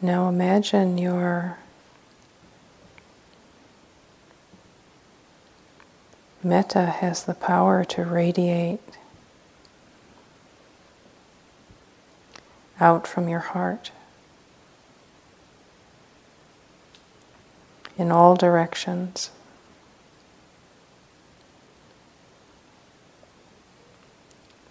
Now 0.05 0.29
imagine 0.29 0.99
your 0.99 1.57
metta 6.43 6.85
has 6.85 7.23
the 7.23 7.33
power 7.33 7.83
to 7.85 8.05
radiate 8.05 8.99
out 12.79 13.07
from 13.07 13.27
your 13.27 13.39
heart 13.39 13.89
in 17.97 18.11
all 18.11 18.35
directions. 18.35 19.31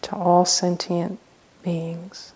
To 0.03 0.15
all 0.15 0.45
sentient 0.45 1.19
beings. 1.65 2.34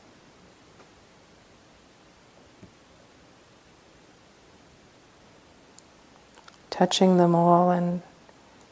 Touching 6.79 7.17
them 7.17 7.35
all 7.35 7.73
and 7.73 8.01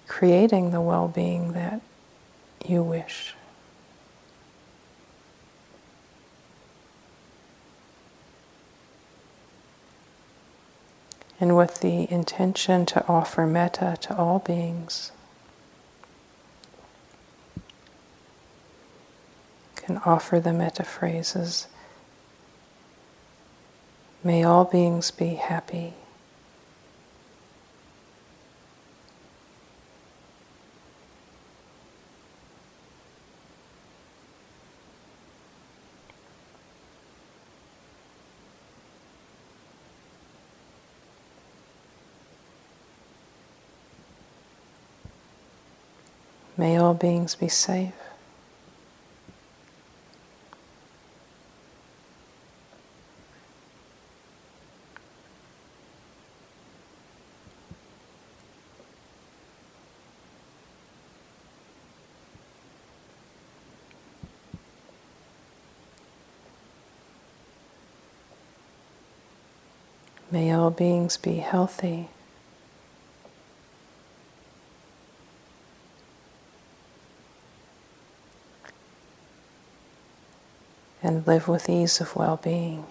creating 0.06 0.70
the 0.70 0.80
well 0.80 1.08
being 1.08 1.54
that 1.54 1.80
you 2.64 2.80
wish. 2.80 3.34
And 11.40 11.56
with 11.56 11.80
the 11.80 12.08
intention 12.08 12.86
to 12.86 13.04
offer 13.08 13.44
metta 13.44 13.98
to 14.02 14.16
all 14.16 14.38
beings, 14.38 15.10
can 19.74 19.98
offer 19.98 20.38
the 20.38 20.52
metta 20.52 20.84
phrases. 20.84 21.66
May 24.22 24.44
all 24.44 24.64
beings 24.64 25.10
be 25.10 25.34
happy. 25.34 25.94
May 46.58 46.78
all 46.78 46.94
beings 46.94 47.34
be 47.34 47.48
safe. 47.48 47.92
May 70.30 70.52
all 70.52 70.70
beings 70.70 71.18
be 71.18 71.36
healthy. 71.36 72.08
And 81.06 81.26
live 81.26 81.48
with 81.48 81.70
ease 81.70 82.00
of 82.00 82.16
well 82.16 82.38
being. 82.42 82.84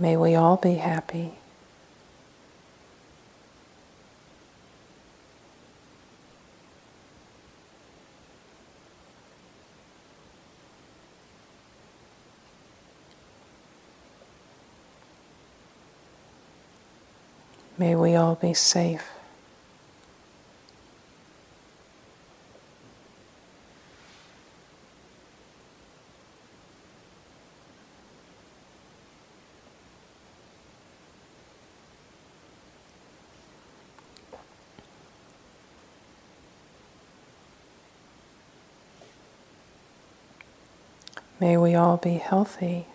May 0.00 0.16
we 0.16 0.34
all 0.34 0.56
be 0.56 0.76
happy. 0.76 1.34
May 17.76 17.94
we 17.94 18.16
all 18.16 18.36
be 18.36 18.54
safe. 18.54 19.19
May 41.40 41.56
we 41.56 41.74
all 41.74 41.96
be 41.96 42.14
healthy. 42.18 42.86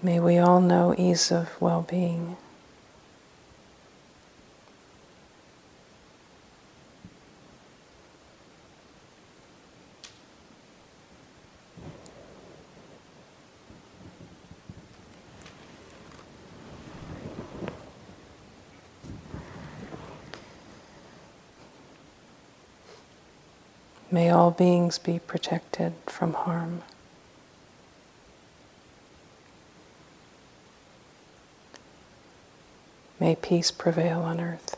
May 0.00 0.18
we 0.18 0.38
all 0.38 0.62
know 0.62 0.94
ease 0.96 1.30
of 1.30 1.60
well 1.60 1.82
being. 1.82 2.38
May 24.10 24.30
all 24.30 24.50
beings 24.50 24.98
be 24.98 25.18
protected 25.18 25.92
from 26.06 26.32
harm. 26.32 26.82
May 33.20 33.34
peace 33.34 33.70
prevail 33.70 34.22
on 34.22 34.40
earth. 34.40 34.77